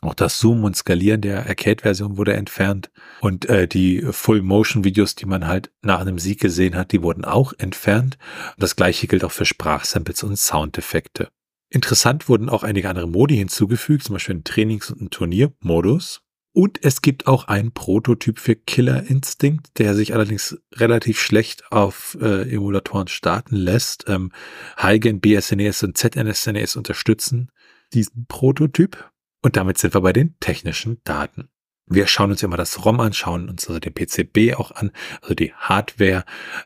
Auch 0.01 0.15
das 0.15 0.39
Zoom 0.39 0.65
und 0.65 0.75
Skalieren 0.75 1.21
der 1.21 1.45
Arcade-Version 1.47 2.17
wurde 2.17 2.33
entfernt. 2.33 2.91
Und 3.21 3.45
äh, 3.45 3.67
die 3.67 4.01
Full-Motion-Videos, 4.01 5.15
die 5.15 5.27
man 5.27 5.47
halt 5.47 5.71
nach 5.81 6.01
einem 6.01 6.19
Sieg 6.19 6.41
gesehen 6.41 6.75
hat, 6.75 6.91
die 6.91 7.01
wurden 7.01 7.23
auch 7.23 7.53
entfernt. 7.57 8.17
Und 8.55 8.63
das 8.63 8.75
gleiche 8.75 9.07
gilt 9.07 9.23
auch 9.23 9.31
für 9.31 9.45
Sprachsamples 9.45 10.23
und 10.23 10.37
Soundeffekte. 10.37 11.29
Interessant 11.69 12.27
wurden 12.27 12.49
auch 12.49 12.63
einige 12.63 12.89
andere 12.89 13.07
Modi 13.07 13.37
hinzugefügt, 13.37 14.03
zum 14.03 14.13
Beispiel 14.13 14.35
ein 14.35 14.43
Trainings- 14.43 14.91
und 14.91 15.01
ein 15.01 15.09
Turniermodus. 15.09 16.22
Und 16.55 16.83
es 16.83 17.01
gibt 17.01 17.25
auch 17.25 17.47
einen 17.47 17.71
Prototyp 17.71 18.37
für 18.37 18.55
Killer 18.55 19.03
Instinct, 19.07 19.79
der 19.79 19.95
sich 19.95 20.13
allerdings 20.13 20.55
relativ 20.75 21.19
schlecht 21.19 21.71
auf 21.71 22.15
äh, 22.21 22.53
Emulatoren 22.53 23.07
starten 23.07 23.55
lässt. 23.55 24.05
Ähm, 24.07 24.31
Heigen, 24.79 25.19
BSNES 25.19 25.81
und 25.81 25.97
ZNSNES 25.97 26.75
unterstützen 26.75 27.51
diesen 27.91 28.27
Prototyp. 28.27 29.11
Und 29.41 29.57
damit 29.57 29.79
sind 29.79 29.95
wir 29.95 30.01
bei 30.01 30.13
den 30.13 30.35
technischen 30.39 31.01
Daten. 31.03 31.49
Wir 31.87 32.05
schauen 32.05 32.29
uns 32.29 32.43
immer 32.43 32.55
das 32.55 32.85
ROM 32.85 32.99
an, 32.99 33.13
schauen 33.13 33.49
uns 33.49 33.67
also 33.67 33.79
den 33.79 33.93
PCB 33.93 34.55
auch 34.55 34.71
an, 34.71 34.91
also 35.21 35.33
die 35.33 35.53
Hardware, 35.53 36.23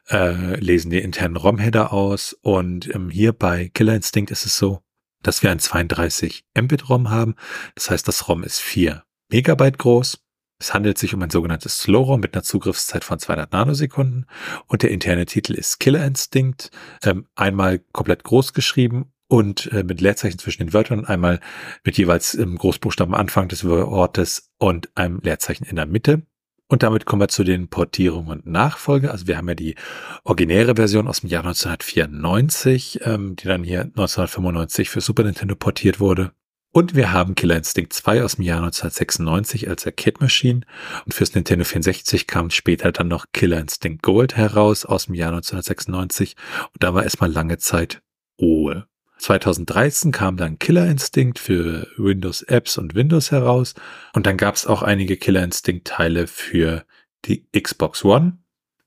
äh, 0.10 0.60
lesen 0.60 0.92
die 0.92 1.00
internen 1.00 1.38
ROM-Header 1.38 1.94
aus. 1.94 2.34
Und 2.34 2.94
ähm, 2.94 3.10
hier 3.10 3.32
bei 3.32 3.70
Killer 3.74 3.96
Instinct 3.96 4.32
ist 4.32 4.46
es 4.46 4.58
so, 4.58 4.82
dass 5.24 5.44
wir 5.44 5.50
ein 5.50 5.60
32 5.60 6.46
Mbit 6.60 6.90
ROM 6.90 7.10
haben. 7.10 7.36
Das 7.74 7.90
heißt, 7.90 8.06
das 8.08 8.28
ROM 8.28 8.44
ist 8.44 8.60
4 8.60 9.07
Megabyte 9.30 9.78
groß. 9.78 10.20
Es 10.60 10.74
handelt 10.74 10.98
sich 10.98 11.14
um 11.14 11.22
ein 11.22 11.30
sogenanntes 11.30 11.80
Slow 11.80 12.04
ROM 12.04 12.20
mit 12.20 12.34
einer 12.34 12.44
Zugriffszeit 12.44 13.04
von 13.04 13.20
200 13.20 13.52
Nanosekunden 13.52 14.26
und 14.66 14.82
der 14.82 14.90
interne 14.90 15.26
Titel 15.26 15.54
ist 15.54 15.80
Killer 15.80 16.04
Instinct, 16.04 16.72
ähm, 17.04 17.28
einmal 17.36 17.80
komplett 17.92 18.24
groß 18.24 18.54
geschrieben 18.54 19.12
und 19.28 19.72
äh, 19.72 19.84
mit 19.84 20.02
Leerzeichen 20.02 20.40
zwischen 20.40 20.64
den 20.64 20.74
Wörtern, 20.74 21.06
einmal 21.06 21.40
mit 21.84 21.98
jeweils 21.98 22.34
im 22.34 22.58
Großbuchstaben 22.58 23.14
Anfang 23.14 23.50
des 23.50 23.66
Wortes 23.66 24.50
und 24.58 24.90
einem 24.96 25.20
Leerzeichen 25.22 25.66
in 25.66 25.76
der 25.76 25.86
Mitte. 25.86 26.24
Und 26.70 26.84
damit 26.84 27.06
kommen 27.06 27.22
wir 27.22 27.30
zu 27.30 27.44
den 27.44 27.70
Portierungen 27.70 28.30
und 28.30 28.48
Nachfolge. 28.48 29.12
Also 29.12 29.28
wir 29.28 29.38
haben 29.38 29.48
ja 29.48 29.56
die 29.56 29.76
originäre 30.24 30.76
Version 30.76 31.08
aus 31.08 31.22
dem 31.22 31.30
Jahr 31.30 31.44
1994, 31.46 33.02
ähm, 33.06 33.36
die 33.38 33.48
dann 33.48 33.64
hier 33.64 33.82
1995 33.82 34.90
für 34.90 35.02
Super 35.02 35.24
Nintendo 35.24 35.56
portiert 35.56 36.00
wurde. 36.00 36.32
Und 36.78 36.94
wir 36.94 37.12
haben 37.12 37.34
Killer 37.34 37.56
Instinct 37.56 37.92
2 37.92 38.24
aus 38.24 38.36
dem 38.36 38.44
Jahr 38.44 38.60
1996 38.60 39.68
als 39.68 39.88
Arcade 39.88 40.18
Machine. 40.20 40.62
Und 41.06 41.12
fürs 41.12 41.34
Nintendo 41.34 41.66
64 41.66 42.28
kam 42.28 42.52
später 42.52 42.92
dann 42.92 43.08
noch 43.08 43.26
Killer 43.34 43.60
Instinct 43.60 44.04
Gold 44.04 44.38
heraus 44.38 44.86
aus 44.86 45.08
dem 45.08 45.16
Jahr 45.16 45.30
1996. 45.30 46.36
Und 46.72 46.84
da 46.84 46.94
war 46.94 47.02
erstmal 47.02 47.32
lange 47.32 47.58
Zeit 47.58 48.04
Ruhe. 48.40 48.86
2013 49.18 50.12
kam 50.12 50.38
dann 50.38 50.60
Killer 50.60 50.86
Instinct 50.86 51.40
für 51.40 51.88
Windows 51.98 52.44
Apps 52.44 52.78
und 52.78 52.94
Windows 52.94 53.32
heraus. 53.32 53.74
Und 54.14 54.28
dann 54.28 54.38
gab 54.38 54.54
es 54.54 54.68
auch 54.68 54.84
einige 54.84 55.18
Killer 55.18 55.44
Instinct 55.44 55.88
Teile 55.88 56.28
für 56.28 56.86
die 57.26 57.48
Xbox 57.60 58.06
One 58.06 58.38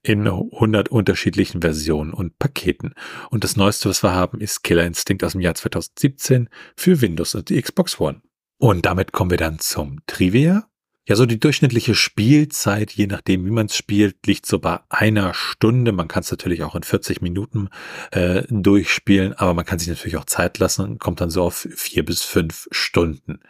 in 0.03 0.27
100 0.27 0.89
unterschiedlichen 0.89 1.61
Versionen 1.61 2.13
und 2.13 2.39
Paketen. 2.39 2.95
Und 3.31 3.45
das 3.45 3.57
neueste, 3.57 3.89
was 3.89 4.03
wir 4.03 4.15
haben, 4.15 4.41
ist 4.41 4.63
Killer 4.63 4.85
Instinct 4.85 5.25
aus 5.25 5.33
dem 5.33 5.41
Jahr 5.41 5.55
2017 5.55 6.49
für 6.77 7.01
Windows 7.01 7.35
und 7.35 7.49
die 7.49 7.61
Xbox 7.61 8.01
One. 8.01 8.23
Und 8.59 8.87
damit 8.87 9.13
kommen 9.13 9.31
wir 9.31 9.39
dann 9.39 9.59
zum 9.59 10.01
Trivia. 10.07 10.71
Ja, 11.09 11.17
so 11.17 11.27
die 11.27 11.41
durchschnittliche 11.41 11.95
Spielzeit, 11.95 12.93
je 12.93 13.07
nachdem, 13.07 13.45
wie 13.45 13.51
man 13.51 13.67
es 13.67 13.77
spielt, 13.77 14.27
liegt 14.27 14.47
so 14.47 14.59
bei 14.59 14.81
einer 14.91 15.35
Stunde. 15.35 15.93
Man 15.93 16.09
kann 16.09 16.23
es 16.23 16.31
natürlich 16.31 16.63
auch 16.63 16.75
in 16.77 16.83
40 16.83 17.21
Minuten 17.21 17.69
äh, 18.13 18.43
durchspielen, 18.49 19.33
aber 19.33 19.55
man 19.55 19.65
kann 19.65 19.79
sich 19.79 19.89
natürlich 19.89 20.19
auch 20.19 20.27
Zeit 20.27 20.59
lassen 20.59 20.85
und 20.85 21.01
kommt 21.01 21.21
dann 21.21 21.31
so 21.31 21.43
auf 21.43 21.67
vier 21.75 22.05
bis 22.05 22.23
fünf 22.23 22.69
Stunden. 22.71 23.41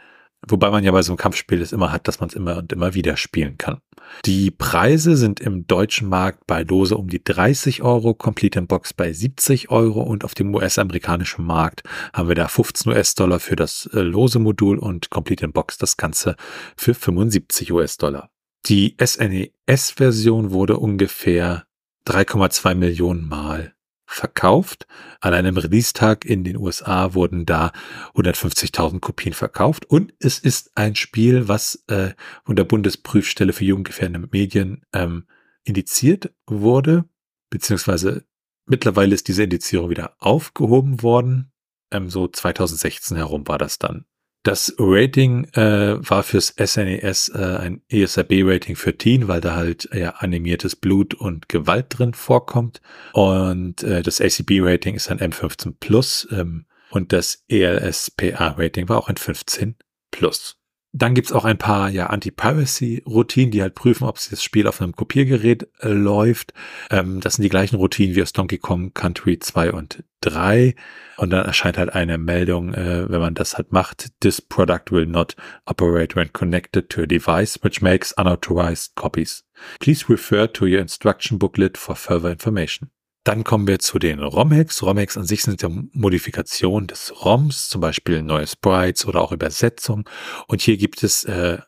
Wobei 0.49 0.71
man 0.71 0.85
ja 0.85 0.93
bei 0.93 1.03
so 1.03 1.13
einem 1.13 1.19
Kampfspiel 1.19 1.61
es 1.61 1.73
immer 1.73 1.93
hat, 1.93 2.09
dass 2.09 2.21
man 2.21 2.29
es 2.29 2.35
immer 2.35 2.57
und 2.57 2.73
immer 2.73 2.95
wieder 2.95 3.17
spielen 3.17 3.59
kann. 3.59 3.81
Die 4.25 4.51
Preise 4.51 5.17
sind 5.17 5.39
im 5.39 5.67
deutschen 5.67 6.09
Markt 6.09 6.47
bei 6.47 6.65
Dose 6.65 6.97
um 6.97 7.09
die 7.09 7.23
30 7.23 7.83
Euro, 7.83 8.15
Complete 8.15 8.59
in 8.59 8.67
Box 8.67 8.93
bei 8.95 9.13
70 9.13 9.71
Euro 9.71 10.03
und 10.03 10.25
auf 10.25 10.35
dem 10.35 10.55
US-amerikanischen 10.55 11.45
Markt 11.45 11.83
haben 12.13 12.29
wir 12.29 12.35
da 12.35 12.49
15 12.49 12.93
US-Dollar 12.93 13.39
für 13.39 13.57
das 13.57 13.89
äh, 13.93 14.01
lose 14.01 14.39
Modul 14.39 14.79
und 14.79 15.11
Complete 15.11 15.45
in 15.45 15.53
Box 15.53 15.79
das 15.79 15.97
Ganze 15.97 16.37
für 16.77 16.95
75 16.95 17.73
US-Dollar. 17.73 18.31
Die 18.67 18.97
SNES-Version 19.03 20.51
wurde 20.51 20.79
ungefähr 20.79 21.65
3,2 22.07 22.75
Millionen 22.75 23.29
Mal 23.29 23.75
verkauft. 24.13 24.87
An 25.21 25.35
einem 25.35 25.57
Release-Tag 25.57 26.25
in 26.25 26.45
den 26.45 26.57
USA 26.57 27.15
wurden 27.15 27.47
da 27.47 27.73
150.000 28.15 29.01
Kopien 29.01 29.35
verkauft. 29.35 29.87
Und 29.87 30.13
es 30.19 30.39
ist 30.39 30.73
ein 30.77 30.95
Spiel, 30.97 31.49
was 31.49 31.85
äh, 31.89 32.15
von 32.45 32.57
der 32.57 32.65
Bundesprüfstelle 32.65 33.53
für 33.53 33.65
jugendgefährdende 33.65 34.29
Medien 34.31 34.83
ähm, 34.93 35.27
indiziert 35.65 36.33
wurde, 36.47 37.05
beziehungsweise 37.51 38.25
mittlerweile 38.67 39.15
ist 39.15 39.29
diese 39.29 39.45
Indizierung 39.45 39.91
wieder 39.91 40.15
aufgehoben 40.19 41.03
worden. 41.03 41.53
Ähm, 41.91 42.09
so 42.09 42.29
2016 42.29 43.17
herum 43.17 43.47
war 43.47 43.59
das 43.59 43.79
dann. 43.79 44.07
Das 44.43 44.75
Rating 44.79 45.45
äh, 45.53 45.97
war 46.01 46.23
fürs 46.23 46.55
SNES 46.59 47.29
e 47.35 47.39
äh, 47.39 47.57
ein 47.59 47.83
ESRB-Rating 47.91 48.75
für 48.75 48.97
Teen, 48.97 49.29
weil 49.29 49.43
da 49.43 49.55
halt 49.55 49.89
ja 49.93 50.11
animiertes 50.11 50.77
Blut 50.77 51.13
und 51.13 51.51
Gewalt 51.51 51.87
drin 51.91 52.15
vorkommt. 52.15 52.81
Und 53.13 53.83
äh, 53.83 54.03
das 54.03 54.21
ACB-Rating 54.21 54.95
ist 54.95 55.11
ein 55.11 55.19
M15 55.19 55.75
Plus 55.79 56.27
ähm, 56.31 56.65
und 56.91 57.13
das 57.13 57.45
ELSPA-Rating 57.49 58.89
war 58.89 58.99
auch 58.99 59.09
ein 59.09 59.19
15 59.19 59.77
Plus. 60.11 60.60
Dann 60.93 61.15
gibt's 61.15 61.31
auch 61.31 61.45
ein 61.45 61.59
paar 61.59 61.89
ja 61.89 62.07
Anti-Piracy-Routinen, 62.07 63.53
die 63.53 63.63
halt 63.63 63.77
prüfen, 63.77 64.05
ob 64.09 64.17
das 64.17 64.43
Spiel 64.43 64.67
auf 64.67 64.81
einem 64.81 64.97
Kopiergerät 64.97 65.69
äh, 65.81 65.89
läuft. 65.89 66.53
Ähm, 66.91 67.21
das 67.21 67.35
sind 67.35 67.45
die 67.45 67.49
gleichen 67.49 67.77
Routinen 67.77 68.17
wie 68.17 68.23
aus 68.23 68.33
Donkey 68.33 68.59
Kong 68.59 68.93
Country 68.93 69.39
2 69.39 69.73
und 69.73 70.03
3. 70.21 70.75
Und 71.17 71.31
dann 71.31 71.47
erscheint 71.47 71.79
halt 71.79 71.95
eine 71.95 72.19
Meldung, 72.19 72.75
äh, 72.75 73.09
wenn 73.09 73.21
man 73.21 73.35
das 73.35 73.57
halt 73.57 73.73
macht, 73.73 74.09
this 74.21 74.41
product 74.41 74.91
will 74.91 75.07
not 75.07 75.37
operate 75.65 76.17
when 76.17 76.33
connected 76.33 76.89
to 76.91 77.03
a 77.03 77.07
device 77.07 77.59
which 77.63 77.81
makes 77.81 78.13
unauthorized 78.13 78.97
copies. 78.97 79.45
Please 79.79 80.09
refer 80.09 80.53
to 80.53 80.65
your 80.65 80.81
instruction 80.81 81.39
booklet 81.39 81.79
for 81.79 81.95
further 81.95 82.31
information. 82.31 82.91
Dann 83.31 83.45
kommen 83.45 83.69
wir 83.69 83.79
zu 83.79 84.01
den 84.01 84.19
ROM-Hacks. 84.19 84.83
ROM-Hacks 84.83 85.17
an 85.17 85.25
sich 85.25 85.45
sind 85.45 85.63
ja 85.63 85.69
Modifikationen 85.93 86.89
des 86.89 87.25
ROMs, 87.25 87.69
zum 87.69 87.81
Beispiel 87.81 88.25
neue 88.25 88.49
Sprites 88.49 89.07
oder 89.07 89.21
auch 89.21 89.31
Übersetzung. 89.31 90.03
Und 90.49 90.63
hier 90.63 90.77
gibt 90.77 91.05
es 91.05 91.23
äh, 91.23 91.59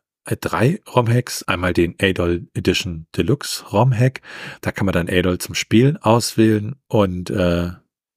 drei 0.41 0.81
ROM-Hacks. 0.93 1.45
Einmal 1.45 1.73
den 1.73 1.95
ADOL 2.03 2.49
Edition 2.55 3.07
Deluxe 3.17 3.65
ROM-Hack. 3.71 4.23
Da 4.61 4.73
kann 4.73 4.87
man 4.87 4.93
dann 4.93 5.09
ADOL 5.09 5.39
zum 5.39 5.55
Spielen 5.55 5.99
auswählen 5.99 6.75
und 6.89 7.31
äh, 7.31 7.69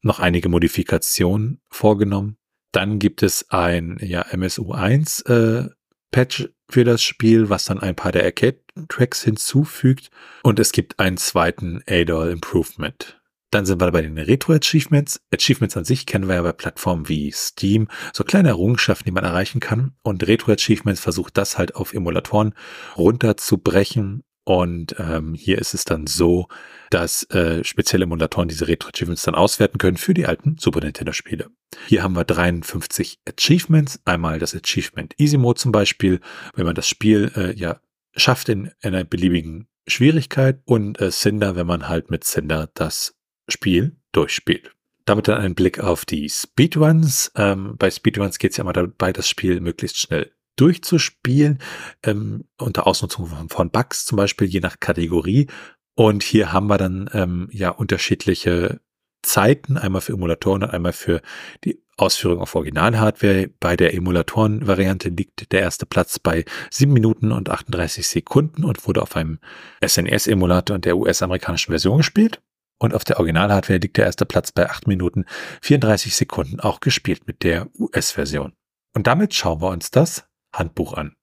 noch 0.02 0.20
einige 0.20 0.50
Modifikationen 0.50 1.62
vorgenommen. 1.70 2.38
Dann 2.72 2.98
gibt 2.98 3.22
es 3.22 3.52
ein 3.52 4.00
ja, 4.02 4.24
MSU1 4.24 5.30
äh, 5.30 5.70
Patch 6.10 6.50
für 6.68 6.84
das 6.84 7.04
Spiel, 7.04 7.52
was 7.52 7.66
dann 7.66 7.80
ein 7.80 7.96
paar 7.96 8.12
der 8.12 8.24
Arcade-Tracks 8.24 9.22
hinzufügt. 9.22 10.10
Und 10.42 10.60
es 10.60 10.72
gibt 10.72 11.00
einen 11.00 11.18
zweiten 11.18 11.84
ADOL 11.88 12.32
Improvement. 12.32 13.22
Dann 13.56 13.66
sind 13.66 13.80
wir 13.80 13.90
bei 13.90 14.02
den 14.02 14.18
Retro-Achievements. 14.18 15.22
Achievements 15.34 15.78
an 15.78 15.86
sich 15.86 16.06
kennen 16.06 16.28
wir 16.28 16.36
ja 16.36 16.42
bei 16.42 16.52
Plattformen 16.52 17.08
wie 17.08 17.32
Steam. 17.32 17.88
So 18.12 18.26
kleine 18.26 18.50
Errungenschaften, 18.50 19.06
die 19.06 19.14
man 19.14 19.24
erreichen 19.24 19.62
kann. 19.62 19.94
Und 20.04 20.28
Retro-Achievements 20.28 21.00
versucht 21.00 21.38
das 21.38 21.58
halt 21.58 21.74
auf 21.74 21.94
Emulatoren 21.94 22.54
runterzubrechen. 22.98 24.24
Und 24.44 24.98
ähm, 25.00 25.36
hier 25.36 25.58
ist 25.58 25.74
es 25.74 25.86
dann 25.86 26.06
so, 26.06 26.50
dass 26.90 27.24
äh, 27.30 27.64
spezielle 27.64 28.04
Emulatoren 28.04 28.50
diese 28.50 28.68
Retro-Achievements 28.68 29.24
dann 29.24 29.36
auswerten 29.36 29.78
können 29.78 29.96
für 29.96 30.14
die 30.14 30.26
alten 30.26 30.58
Super 30.60 30.82
Nintendo-Spiele. 30.82 31.48
Hier 31.88 32.04
haben 32.04 32.18
wir 32.18 32.26
53 32.26 33.22
Achievements. 33.26 34.02
Einmal 34.04 34.38
das 34.38 34.54
Achievement 34.54 35.14
Easy 35.18 35.38
Mode 35.38 35.62
zum 35.62 35.72
Beispiel, 35.72 36.20
wenn 36.56 36.66
man 36.66 36.76
das 36.76 36.90
Spiel 36.90 37.32
äh, 37.38 37.56
ja 37.58 37.80
schafft 38.18 38.50
in, 38.50 38.66
in 38.82 38.94
einer 38.94 39.06
beliebigen 39.06 39.70
Schwierigkeit 39.88 40.60
und 40.66 41.00
äh, 41.00 41.10
Cinder, 41.10 41.56
wenn 41.56 41.68
man 41.68 41.88
halt 41.88 42.12
mit 42.12 42.26
Cinder 42.26 42.70
das 42.74 43.15
Spiel 43.48 43.96
durchspielt. 44.12 44.72
Damit 45.06 45.28
dann 45.28 45.40
ein 45.40 45.56
Blick 45.56 45.80
auf 45.80 46.06
die 46.06 46.30
Speedruns. 46.30 47.32
Ähm, 47.36 47.76
bei 47.78 47.92
Speedruns 47.92 48.40
geht 48.40 48.52
es 48.52 48.58
ja 48.58 48.64
immer 48.64 48.74
dabei, 48.74 49.14
das 49.14 49.30
Spiel 49.30 49.60
möglichst 49.62 50.00
schnell 50.00 50.32
durchzuspielen, 50.56 51.60
ähm, 52.04 52.46
unter 52.58 52.88
Ausnutzung 52.88 53.28
von, 53.28 53.50
von, 53.50 53.70
Bugs 53.72 54.06
zum 54.06 54.16
Beispiel, 54.16 54.48
je 54.48 54.62
nach 54.62 54.80
Kategorie. 54.80 55.48
Und 55.96 56.24
hier 56.24 56.52
haben 56.52 56.68
wir 56.68 56.78
dann 56.78 57.10
ähm, 57.14 57.50
ja 57.52 57.70
unterschiedliche 57.70 58.80
Zeiten, 59.22 59.78
einmal 59.78 60.02
für 60.02 60.14
Emulatoren 60.14 60.64
und 60.64 60.70
einmal 60.70 60.94
für 60.94 61.22
die 61.64 61.82
Ausführung 61.98 62.40
auf 62.40 62.56
Original-Hardware. 62.56 63.50
Bei 63.60 63.76
der 63.76 63.94
Emulatoren-Variante 63.94 65.10
liegt 65.10 65.52
der 65.52 65.62
erste 65.62 65.86
Platz 65.86 66.20
bei 66.20 66.46
7 66.70 66.92
Minuten 66.92 67.32
und 67.32 67.50
38 67.50 68.08
Sekunden 68.08 68.64
und 68.64 68.86
wurde 68.88 69.02
auf 69.02 69.16
einem 69.16 69.40
SNES-Emulator 69.86 70.76
und 70.76 70.86
der 70.86 70.98
US-amerikanischen 70.98 71.72
Version 71.72 71.98
gespielt. 71.98 72.42
Und 72.78 72.94
auf 72.94 73.04
der 73.04 73.20
Original-Hardware 73.20 73.80
liegt 73.80 73.98
der 73.98 74.06
erste 74.06 74.26
Platz 74.26 74.52
bei 74.52 74.70
8 74.70 74.88
Minuten 74.88 75.26
34 75.62 76.16
Sekunden, 76.16 76.60
auch 76.60 76.80
gespielt 76.80 77.26
mit 77.26 77.44
der 77.44 77.68
US-Version. 77.80 78.54
Und 78.94 79.08
damit 79.08 79.34
schauen 79.34 79.62
wir 79.62 79.70
uns 79.70 79.92
das 79.92 80.26
Handbuch 80.54 80.94
an. 80.94 81.16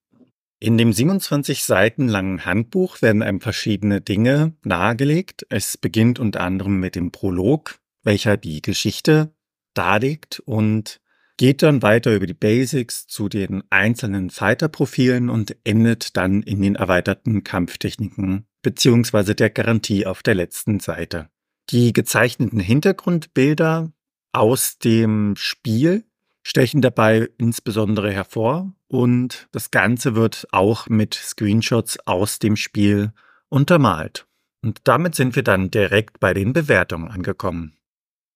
In 0.61 0.79
dem 0.79 0.93
27 0.93 1.65
Seiten 1.65 2.07
langen 2.07 2.45
Handbuch 2.45 3.03
werden 3.03 3.23
einem 3.23 3.41
verschiedene 3.41 4.01
Dinge 4.01 4.55
nahegelegt. 4.63 5.45
Es 5.49 5.77
beginnt 5.77 6.21
unter 6.21 6.41
anderem 6.41 6.79
mit 6.79 6.95
dem 6.95 7.11
Prolog, 7.11 7.81
welcher 8.05 8.37
die 8.37 8.63
Geschichte 8.63 9.35
darlegt 9.75 10.41
und 10.41 11.01
geht 11.37 11.63
dann 11.63 11.83
weiter 11.83 12.15
über 12.15 12.27
die 12.27 12.35
Basics 12.35 13.07
zu 13.09 13.29
den 13.29 13.65
einzelnen 13.71 14.31
Fighter-Profilen 14.31 15.31
und 15.31 15.57
endet 15.65 16.17
dann 16.17 16.43
in 16.43 16.63
den 16.63 16.77
erweiterten 16.77 17.43
Kampftechniken 17.43 18.47
beziehungsweise 18.63 19.35
der 19.35 19.51
Garantie 19.51 20.07
auf 20.07 20.23
der 20.23 20.37
letzten 20.37 20.79
Seite. 20.79 21.29
Die 21.71 21.93
gezeichneten 21.93 22.61
Hintergrundbilder 22.61 23.93
aus 24.33 24.79
dem 24.79 25.35
Spiel 25.37 26.05
stechen 26.43 26.83
dabei 26.83 27.29
insbesondere 27.39 28.11
hervor 28.11 28.73
und 28.89 29.49
das 29.53 29.71
Ganze 29.71 30.15
wird 30.15 30.47
auch 30.51 30.89
mit 30.89 31.15
Screenshots 31.15 31.99
aus 32.07 32.39
dem 32.39 32.57
Spiel 32.57 33.13
untermalt. 33.49 34.27
Und 34.63 34.81
damit 34.85 35.15
sind 35.15 35.37
wir 35.37 35.43
dann 35.43 35.71
direkt 35.71 36.21
bei 36.21 36.35
den 36.35 36.53
Bewertungen 36.53 37.09
angekommen. 37.09 37.77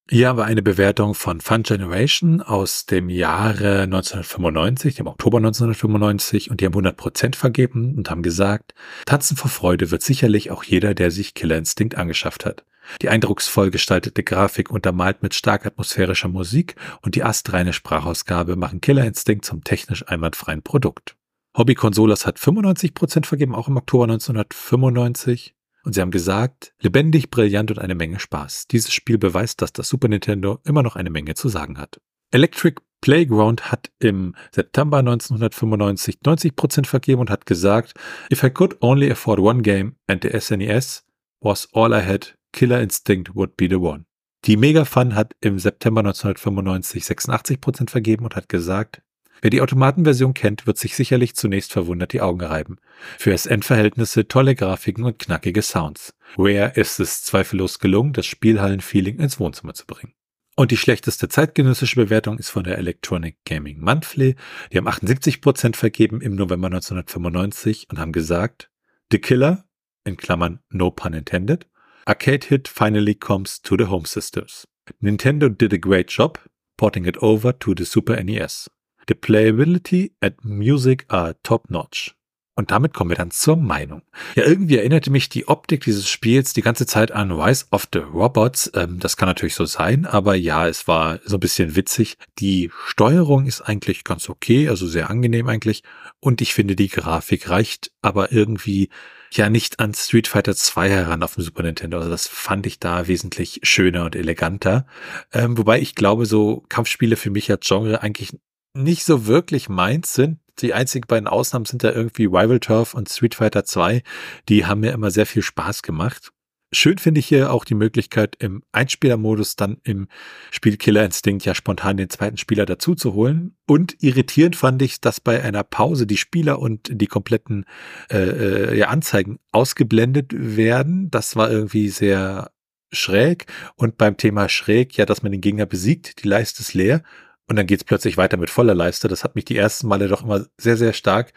Hier 0.08 0.28
haben 0.28 0.38
wir 0.38 0.44
eine 0.44 0.62
Bewertung 0.62 1.14
von 1.14 1.40
Fun 1.40 1.64
Generation 1.64 2.40
aus 2.40 2.86
dem 2.86 3.08
Jahre 3.08 3.82
1995, 3.82 4.94
dem 4.94 5.08
Oktober 5.08 5.38
1995, 5.38 6.48
und 6.48 6.60
die 6.60 6.66
haben 6.66 6.74
100% 6.74 7.34
vergeben 7.34 7.96
und 7.96 8.08
haben 8.08 8.22
gesagt, 8.22 8.72
Tanzen 9.04 9.36
vor 9.36 9.50
Freude 9.50 9.90
wird 9.90 10.02
sicherlich 10.02 10.52
auch 10.52 10.62
jeder, 10.62 10.94
der 10.94 11.10
sich 11.10 11.34
Killer 11.34 11.58
Instinct 11.58 11.96
angeschafft 11.96 12.46
hat. 12.46 12.64
Die 13.02 13.08
eindrucksvoll 13.08 13.70
gestaltete 13.70 14.22
Grafik 14.22 14.70
untermalt 14.70 15.22
mit 15.22 15.34
stark 15.34 15.66
atmosphärischer 15.66 16.28
Musik 16.28 16.76
und 17.02 17.14
die 17.14 17.24
astreine 17.24 17.72
Sprachausgabe 17.72 18.56
machen 18.56 18.80
Killer 18.80 19.04
Instinct 19.04 19.44
zum 19.44 19.64
technisch 19.64 20.06
einwandfreien 20.08 20.62
Produkt. 20.62 21.16
Hobby 21.56 21.74
Consolas 21.74 22.26
hat 22.26 22.38
95% 22.38 23.24
vergeben, 23.24 23.54
auch 23.54 23.68
im 23.68 23.76
Oktober 23.76 24.04
1995. 24.04 25.54
Und 25.84 25.94
sie 25.94 26.00
haben 26.00 26.10
gesagt, 26.10 26.74
lebendig, 26.80 27.30
brillant 27.30 27.70
und 27.70 27.78
eine 27.78 27.94
Menge 27.94 28.18
Spaß. 28.18 28.66
Dieses 28.66 28.92
Spiel 28.92 29.18
beweist, 29.18 29.62
dass 29.62 29.72
das 29.72 29.88
Super 29.88 30.08
Nintendo 30.08 30.58
immer 30.64 30.82
noch 30.82 30.96
eine 30.96 31.10
Menge 31.10 31.34
zu 31.34 31.48
sagen 31.48 31.78
hat. 31.78 32.00
Electric 32.32 32.82
Playground 33.00 33.70
hat 33.70 33.90
im 34.00 34.34
September 34.50 34.98
1995 34.98 36.18
90% 36.24 36.86
vergeben 36.86 37.20
und 37.20 37.30
hat 37.30 37.46
gesagt, 37.46 37.94
If 38.32 38.42
I 38.42 38.50
could 38.50 38.76
only 38.80 39.10
afford 39.10 39.38
one 39.38 39.62
game 39.62 39.94
and 40.08 40.22
the 40.22 40.30
SNES 40.38 41.04
was 41.40 41.68
all 41.72 41.92
I 41.92 42.02
had, 42.04 42.35
Killer 42.52 42.80
Instinct 42.80 43.34
would 43.34 43.56
be 43.56 43.68
the 43.68 43.76
one. 43.76 44.06
Die 44.44 44.56
Mega 44.56 44.84
Fun 44.84 45.14
hat 45.14 45.34
im 45.40 45.58
September 45.58 46.00
1995 46.00 47.04
86% 47.04 47.90
vergeben 47.90 48.24
und 48.24 48.36
hat 48.36 48.48
gesagt, 48.48 49.02
Wer 49.42 49.50
die 49.50 49.60
Automatenversion 49.60 50.34
kennt, 50.34 50.66
wird 50.66 50.78
sich 50.78 50.96
sicherlich 50.96 51.36
zunächst 51.36 51.72
verwundert 51.72 52.12
die 52.12 52.20
Augen 52.20 52.40
reiben. 52.40 52.78
Für 53.18 53.36
SN-Verhältnisse 53.36 54.28
tolle 54.28 54.54
Grafiken 54.54 55.04
und 55.04 55.18
knackige 55.18 55.62
Sounds. 55.62 56.14
Rare 56.38 56.72
ist 56.74 57.00
es 57.00 57.22
zweifellos 57.22 57.78
gelungen, 57.78 58.12
das 58.12 58.26
Spielhallen-Feeling 58.26 59.18
ins 59.18 59.38
Wohnzimmer 59.38 59.74
zu 59.74 59.86
bringen. 59.86 60.14
Und 60.56 60.70
die 60.70 60.78
schlechteste 60.78 61.28
zeitgenössische 61.28 61.96
Bewertung 61.96 62.38
ist 62.38 62.48
von 62.48 62.64
der 62.64 62.78
Electronic 62.78 63.36
Gaming 63.44 63.78
Monthly. 63.78 64.36
Die 64.72 64.78
haben 64.78 64.88
78% 64.88 65.76
vergeben 65.76 66.22
im 66.22 66.34
November 66.34 66.68
1995 66.68 67.88
und 67.90 67.98
haben 67.98 68.12
gesagt, 68.12 68.70
The 69.12 69.18
Killer, 69.18 69.66
in 70.04 70.16
Klammern 70.16 70.60
no 70.70 70.90
pun 70.90 71.12
intended, 71.12 71.66
Arcade 72.06 72.44
Hit 72.44 72.68
finally 72.68 73.14
comes 73.14 73.60
to 73.62 73.76
the 73.76 73.86
home 73.86 74.04
systems. 74.04 74.64
Nintendo 75.02 75.48
did 75.48 75.72
a 75.72 75.78
great 75.78 76.08
job 76.08 76.38
porting 76.78 77.04
it 77.04 77.20
over 77.20 77.52
to 77.58 77.74
the 77.74 77.84
Super 77.84 78.22
NES. 78.22 78.68
The 79.08 79.14
playability 79.14 80.12
and 80.22 80.34
music 80.44 81.04
are 81.08 81.34
top 81.42 81.68
notch. 81.68 82.14
Und 82.54 82.70
damit 82.70 82.94
kommen 82.94 83.10
wir 83.10 83.16
dann 83.16 83.32
zur 83.32 83.56
Meinung. 83.56 84.02
Ja, 84.34 84.44
irgendwie 84.44 84.78
erinnerte 84.78 85.10
mich 85.10 85.28
die 85.28 85.46
Optik 85.46 85.82
dieses 85.82 86.08
Spiels 86.08 86.54
die 86.54 86.62
ganze 86.62 86.86
Zeit 86.86 87.12
an 87.12 87.30
Rise 87.30 87.66
of 87.70 87.88
the 87.92 87.98
Robots. 87.98 88.70
Ähm, 88.74 88.98
das 88.98 89.16
kann 89.16 89.28
natürlich 89.28 89.54
so 89.54 89.66
sein, 89.66 90.06
aber 90.06 90.36
ja, 90.36 90.66
es 90.66 90.88
war 90.88 91.20
so 91.24 91.36
ein 91.36 91.40
bisschen 91.40 91.76
witzig. 91.76 92.16
Die 92.38 92.70
Steuerung 92.86 93.46
ist 93.46 93.60
eigentlich 93.60 94.04
ganz 94.04 94.30
okay, 94.30 94.68
also 94.68 94.86
sehr 94.86 95.10
angenehm 95.10 95.48
eigentlich. 95.48 95.82
Und 96.20 96.40
ich 96.40 96.54
finde, 96.54 96.76
die 96.76 96.88
Grafik 96.88 97.50
reicht 97.50 97.90
aber 98.00 98.32
irgendwie 98.32 98.88
ja 99.32 99.50
nicht 99.50 99.80
an 99.80 99.94
Street 99.94 100.28
Fighter 100.28 100.54
2 100.54 100.90
heran 100.90 101.22
auf 101.22 101.34
dem 101.34 101.44
Super 101.44 101.62
Nintendo. 101.62 101.98
Also 101.98 102.10
das 102.10 102.26
fand 102.26 102.66
ich 102.66 102.78
da 102.78 103.08
wesentlich 103.08 103.60
schöner 103.62 104.04
und 104.04 104.16
eleganter. 104.16 104.86
Ähm, 105.32 105.58
wobei 105.58 105.80
ich 105.80 105.94
glaube, 105.94 106.26
so 106.26 106.64
Kampfspiele 106.68 107.16
für 107.16 107.30
mich 107.30 107.50
als 107.50 107.66
Genre 107.66 108.02
eigentlich 108.02 108.36
nicht 108.74 109.04
so 109.04 109.26
wirklich 109.26 109.68
meins 109.68 110.14
sind. 110.14 110.38
Die 110.60 110.72
einzigen 110.72 111.06
beiden 111.06 111.28
Ausnahmen 111.28 111.66
sind 111.66 111.84
da 111.84 111.92
irgendwie 111.92 112.24
Rival 112.24 112.60
Turf 112.60 112.94
und 112.94 113.08
Street 113.08 113.34
Fighter 113.34 113.64
2. 113.64 114.02
Die 114.48 114.64
haben 114.64 114.80
mir 114.80 114.92
immer 114.92 115.10
sehr 115.10 115.26
viel 115.26 115.42
Spaß 115.42 115.82
gemacht. 115.82 116.32
Schön 116.76 116.98
finde 116.98 117.20
ich 117.20 117.26
hier 117.26 117.52
auch 117.52 117.64
die 117.64 117.74
Möglichkeit, 117.74 118.36
im 118.38 118.62
Einspielermodus 118.70 119.56
dann 119.56 119.78
im 119.82 120.08
Spiel 120.50 120.76
Instinct 120.76 121.46
ja 121.46 121.54
spontan 121.54 121.96
den 121.96 122.10
zweiten 122.10 122.36
Spieler 122.36 122.66
dazu 122.66 122.94
zu 122.94 123.14
holen. 123.14 123.56
Und 123.66 123.96
irritierend 124.02 124.56
fand 124.56 124.82
ich, 124.82 125.00
dass 125.00 125.18
bei 125.18 125.42
einer 125.42 125.64
Pause 125.64 126.06
die 126.06 126.18
Spieler 126.18 126.58
und 126.58 126.90
die 126.92 127.06
kompletten 127.06 127.64
äh, 128.10 128.18
äh 128.18 128.78
ja, 128.78 128.88
Anzeigen 128.88 129.38
ausgeblendet 129.52 130.32
werden. 130.34 131.10
Das 131.10 131.34
war 131.34 131.50
irgendwie 131.50 131.88
sehr 131.88 132.50
schräg. 132.92 133.46
Und 133.76 133.96
beim 133.96 134.18
Thema 134.18 134.50
schräg, 134.50 134.98
ja, 134.98 135.06
dass 135.06 135.22
man 135.22 135.32
den 135.32 135.40
Gegner 135.40 135.64
besiegt, 135.64 136.22
die 136.22 136.28
Leiste 136.28 136.60
ist 136.60 136.74
leer 136.74 137.02
und 137.48 137.56
dann 137.56 137.66
geht's 137.66 137.84
plötzlich 137.84 138.18
weiter 138.18 138.36
mit 138.36 138.50
voller 138.50 138.74
Leiste. 138.74 139.08
Das 139.08 139.24
hat 139.24 139.34
mich 139.34 139.46
die 139.46 139.56
ersten 139.56 139.88
Male 139.88 140.08
doch 140.08 140.22
immer 140.22 140.44
sehr, 140.58 140.76
sehr 140.76 140.92
stark 140.92 141.32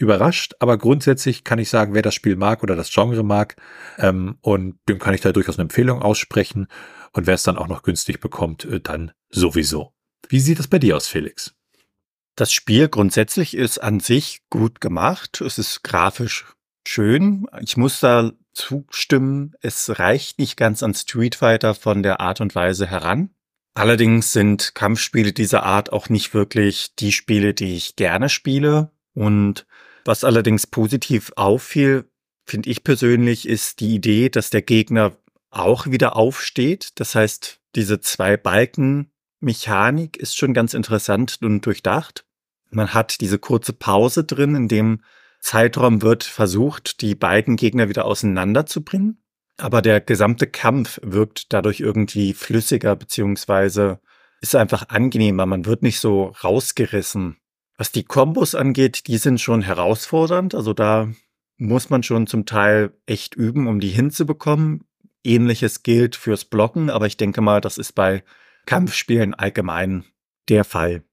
überrascht. 0.00 0.54
Aber 0.58 0.78
grundsätzlich 0.78 1.44
kann 1.44 1.58
ich 1.58 1.68
sagen, 1.68 1.94
wer 1.94 2.02
das 2.02 2.14
Spiel 2.14 2.36
mag 2.36 2.62
oder 2.62 2.76
das 2.76 2.90
Genre 2.90 3.22
mag, 3.22 3.56
ähm, 3.98 4.38
und 4.40 4.78
dem 4.88 4.98
kann 4.98 5.14
ich 5.14 5.20
da 5.20 5.32
durchaus 5.32 5.56
eine 5.56 5.64
Empfehlung 5.64 6.02
aussprechen. 6.02 6.66
Und 7.12 7.26
wer 7.26 7.34
es 7.34 7.42
dann 7.42 7.58
auch 7.58 7.68
noch 7.68 7.82
günstig 7.82 8.20
bekommt, 8.20 8.64
äh, 8.64 8.80
dann 8.80 9.12
sowieso. 9.30 9.92
Wie 10.28 10.40
sieht 10.40 10.58
das 10.58 10.68
bei 10.68 10.78
dir 10.78 10.96
aus, 10.96 11.08
Felix? 11.08 11.54
Das 12.36 12.52
Spiel 12.52 12.88
grundsätzlich 12.88 13.54
ist 13.54 13.78
an 13.78 14.00
sich 14.00 14.40
gut 14.48 14.80
gemacht. 14.80 15.40
Es 15.40 15.58
ist 15.58 15.82
grafisch 15.82 16.46
schön. 16.86 17.46
Ich 17.60 17.76
muss 17.76 18.00
da 18.00 18.32
zustimmen, 18.52 19.54
es 19.60 19.98
reicht 19.98 20.38
nicht 20.38 20.56
ganz 20.56 20.82
an 20.82 20.94
Street 20.94 21.34
Fighter 21.34 21.74
von 21.74 22.02
der 22.02 22.20
Art 22.20 22.40
und 22.40 22.54
Weise 22.54 22.86
heran. 22.86 23.30
Allerdings 23.74 24.32
sind 24.32 24.74
Kampfspiele 24.74 25.32
dieser 25.32 25.62
Art 25.62 25.92
auch 25.92 26.08
nicht 26.08 26.34
wirklich 26.34 26.94
die 26.96 27.12
Spiele, 27.12 27.54
die 27.54 27.76
ich 27.76 27.96
gerne 27.96 28.28
spiele. 28.28 28.90
Und 29.14 29.66
was 30.10 30.24
allerdings 30.24 30.66
positiv 30.66 31.30
auffiel, 31.36 32.10
finde 32.44 32.68
ich 32.68 32.82
persönlich, 32.82 33.46
ist 33.46 33.78
die 33.78 33.94
Idee, 33.94 34.28
dass 34.28 34.50
der 34.50 34.60
Gegner 34.60 35.12
auch 35.50 35.86
wieder 35.86 36.16
aufsteht. 36.16 36.90
Das 36.96 37.14
heißt, 37.14 37.60
diese 37.76 38.00
zwei 38.00 38.36
Balken 38.36 39.12
Mechanik 39.38 40.16
ist 40.16 40.36
schon 40.36 40.52
ganz 40.52 40.74
interessant 40.74 41.38
und 41.42 41.64
durchdacht. 41.64 42.24
Man 42.72 42.92
hat 42.92 43.20
diese 43.20 43.38
kurze 43.38 43.72
Pause 43.72 44.24
drin, 44.24 44.56
in 44.56 44.66
dem 44.66 45.00
Zeitraum 45.38 46.02
wird 46.02 46.24
versucht, 46.24 47.02
die 47.02 47.14
beiden 47.14 47.54
Gegner 47.54 47.88
wieder 47.88 48.04
auseinanderzubringen. 48.04 49.22
Aber 49.58 49.80
der 49.80 50.00
gesamte 50.00 50.48
Kampf 50.48 50.98
wirkt 51.04 51.52
dadurch 51.52 51.78
irgendwie 51.78 52.34
flüssiger, 52.34 52.96
beziehungsweise 52.96 54.00
ist 54.40 54.56
einfach 54.56 54.88
angenehmer. 54.88 55.46
Man 55.46 55.66
wird 55.66 55.82
nicht 55.82 56.00
so 56.00 56.34
rausgerissen. 56.42 57.39
Was 57.80 57.92
die 57.92 58.04
Kombos 58.04 58.54
angeht, 58.54 59.06
die 59.06 59.16
sind 59.16 59.40
schon 59.40 59.62
herausfordernd. 59.62 60.54
Also 60.54 60.74
da 60.74 61.08
muss 61.56 61.88
man 61.88 62.02
schon 62.02 62.26
zum 62.26 62.44
Teil 62.44 62.92
echt 63.06 63.34
üben, 63.34 63.66
um 63.68 63.80
die 63.80 63.88
hinzubekommen. 63.88 64.84
Ähnliches 65.24 65.82
gilt 65.82 66.14
fürs 66.14 66.44
Blocken, 66.44 66.90
aber 66.90 67.06
ich 67.06 67.16
denke 67.16 67.40
mal, 67.40 67.62
das 67.62 67.78
ist 67.78 67.94
bei 67.94 68.22
Kampfspielen 68.66 69.32
allgemein 69.32 70.04
der 70.50 70.64
Fall. 70.64 71.04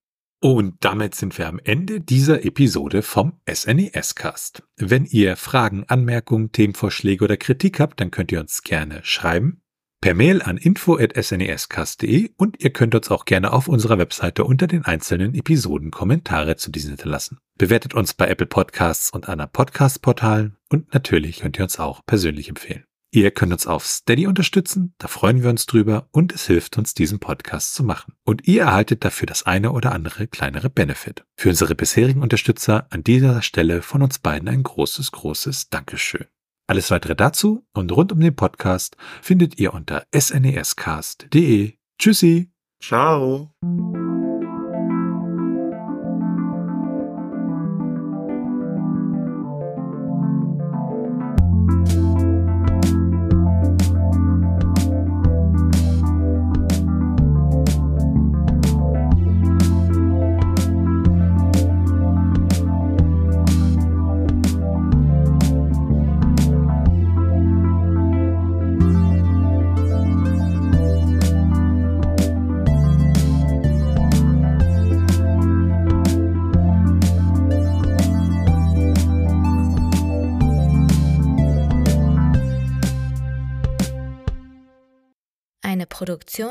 Und 0.41 0.83
damit 0.83 1.15
sind 1.15 1.37
wir 1.37 1.47
am 1.47 1.61
Ende 1.63 2.01
dieser 2.01 2.43
Episode 2.43 3.01
vom 3.01 3.39
SNES-Cast. 3.49 4.63
Wenn 4.75 5.05
ihr 5.05 5.37
Fragen, 5.37 5.85
Anmerkungen, 5.87 6.51
Themenvorschläge 6.51 7.23
oder 7.23 7.37
Kritik 7.37 7.79
habt, 7.79 8.01
dann 8.01 8.11
könnt 8.11 8.33
ihr 8.33 8.41
uns 8.41 8.61
gerne 8.61 8.99
schreiben. 9.03 9.61
Per 9.99 10.13
Mail 10.13 10.43
an 10.43 10.57
info.snescast.de 10.57 12.31
und 12.37 12.63
ihr 12.63 12.71
könnt 12.71 12.93
uns 12.93 13.09
auch 13.09 13.25
gerne 13.25 13.51
auf 13.51 13.67
unserer 13.67 13.97
Webseite 13.97 14.43
unter 14.43 14.67
den 14.67 14.85
einzelnen 14.85 15.33
Episoden 15.33 15.89
Kommentare 15.89 16.55
zu 16.55 16.69
diesen 16.69 16.91
hinterlassen. 16.91 17.39
Bewertet 17.57 17.95
uns 17.95 18.13
bei 18.13 18.27
Apple 18.27 18.45
Podcasts 18.45 19.09
und 19.09 19.27
anderen 19.27 19.51
Podcast-Portalen 19.51 20.55
und 20.69 20.93
natürlich 20.93 21.39
könnt 21.39 21.57
ihr 21.57 21.63
uns 21.63 21.79
auch 21.79 22.05
persönlich 22.05 22.47
empfehlen. 22.47 22.83
Ihr 23.09 23.31
könnt 23.31 23.53
uns 23.53 23.65
auf 23.65 23.85
Steady 23.85 24.27
unterstützen, 24.27 24.93
da 24.99 25.07
freuen 25.07 25.41
wir 25.41 25.49
uns 25.49 25.65
drüber 25.65 26.07
und 26.11 26.31
es 26.33 26.45
hilft 26.45 26.77
uns, 26.77 26.93
diesen 26.93 27.19
Podcast 27.19 27.73
zu 27.73 27.83
machen. 27.83 28.13
Und 28.23 28.47
ihr 28.47 28.63
erhaltet 28.63 29.03
dafür 29.03 29.25
das 29.25 29.47
eine 29.47 29.71
oder 29.71 29.93
andere 29.93 30.27
kleinere 30.27 30.69
Benefit. 30.69 31.25
Für 31.35 31.49
unsere 31.49 31.73
bisherigen 31.73 32.21
Unterstützer 32.21 32.85
an 32.91 33.03
dieser 33.03 33.41
Stelle 33.41 33.81
von 33.81 34.03
uns 34.03 34.19
beiden 34.19 34.47
ein 34.49 34.61
großes, 34.61 35.11
großes 35.11 35.69
Dankeschön. 35.69 36.27
Alles 36.67 36.91
weitere 36.91 37.15
dazu 37.15 37.65
und 37.73 37.91
rund 37.93 38.11
um 38.11 38.19
den 38.19 38.35
Podcast 38.35 38.97
findet 39.21 39.59
ihr 39.59 39.73
unter 39.73 40.05
snescast.de. 40.13 41.73
Tschüssi. 41.97 42.51
Ciao. 42.81 43.51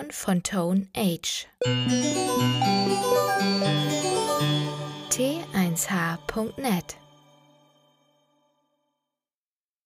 Produktion 0.06 0.10
von 0.10 0.42
Tone 0.42 0.88
Age. 0.94 1.46
t1h.net 5.10 6.96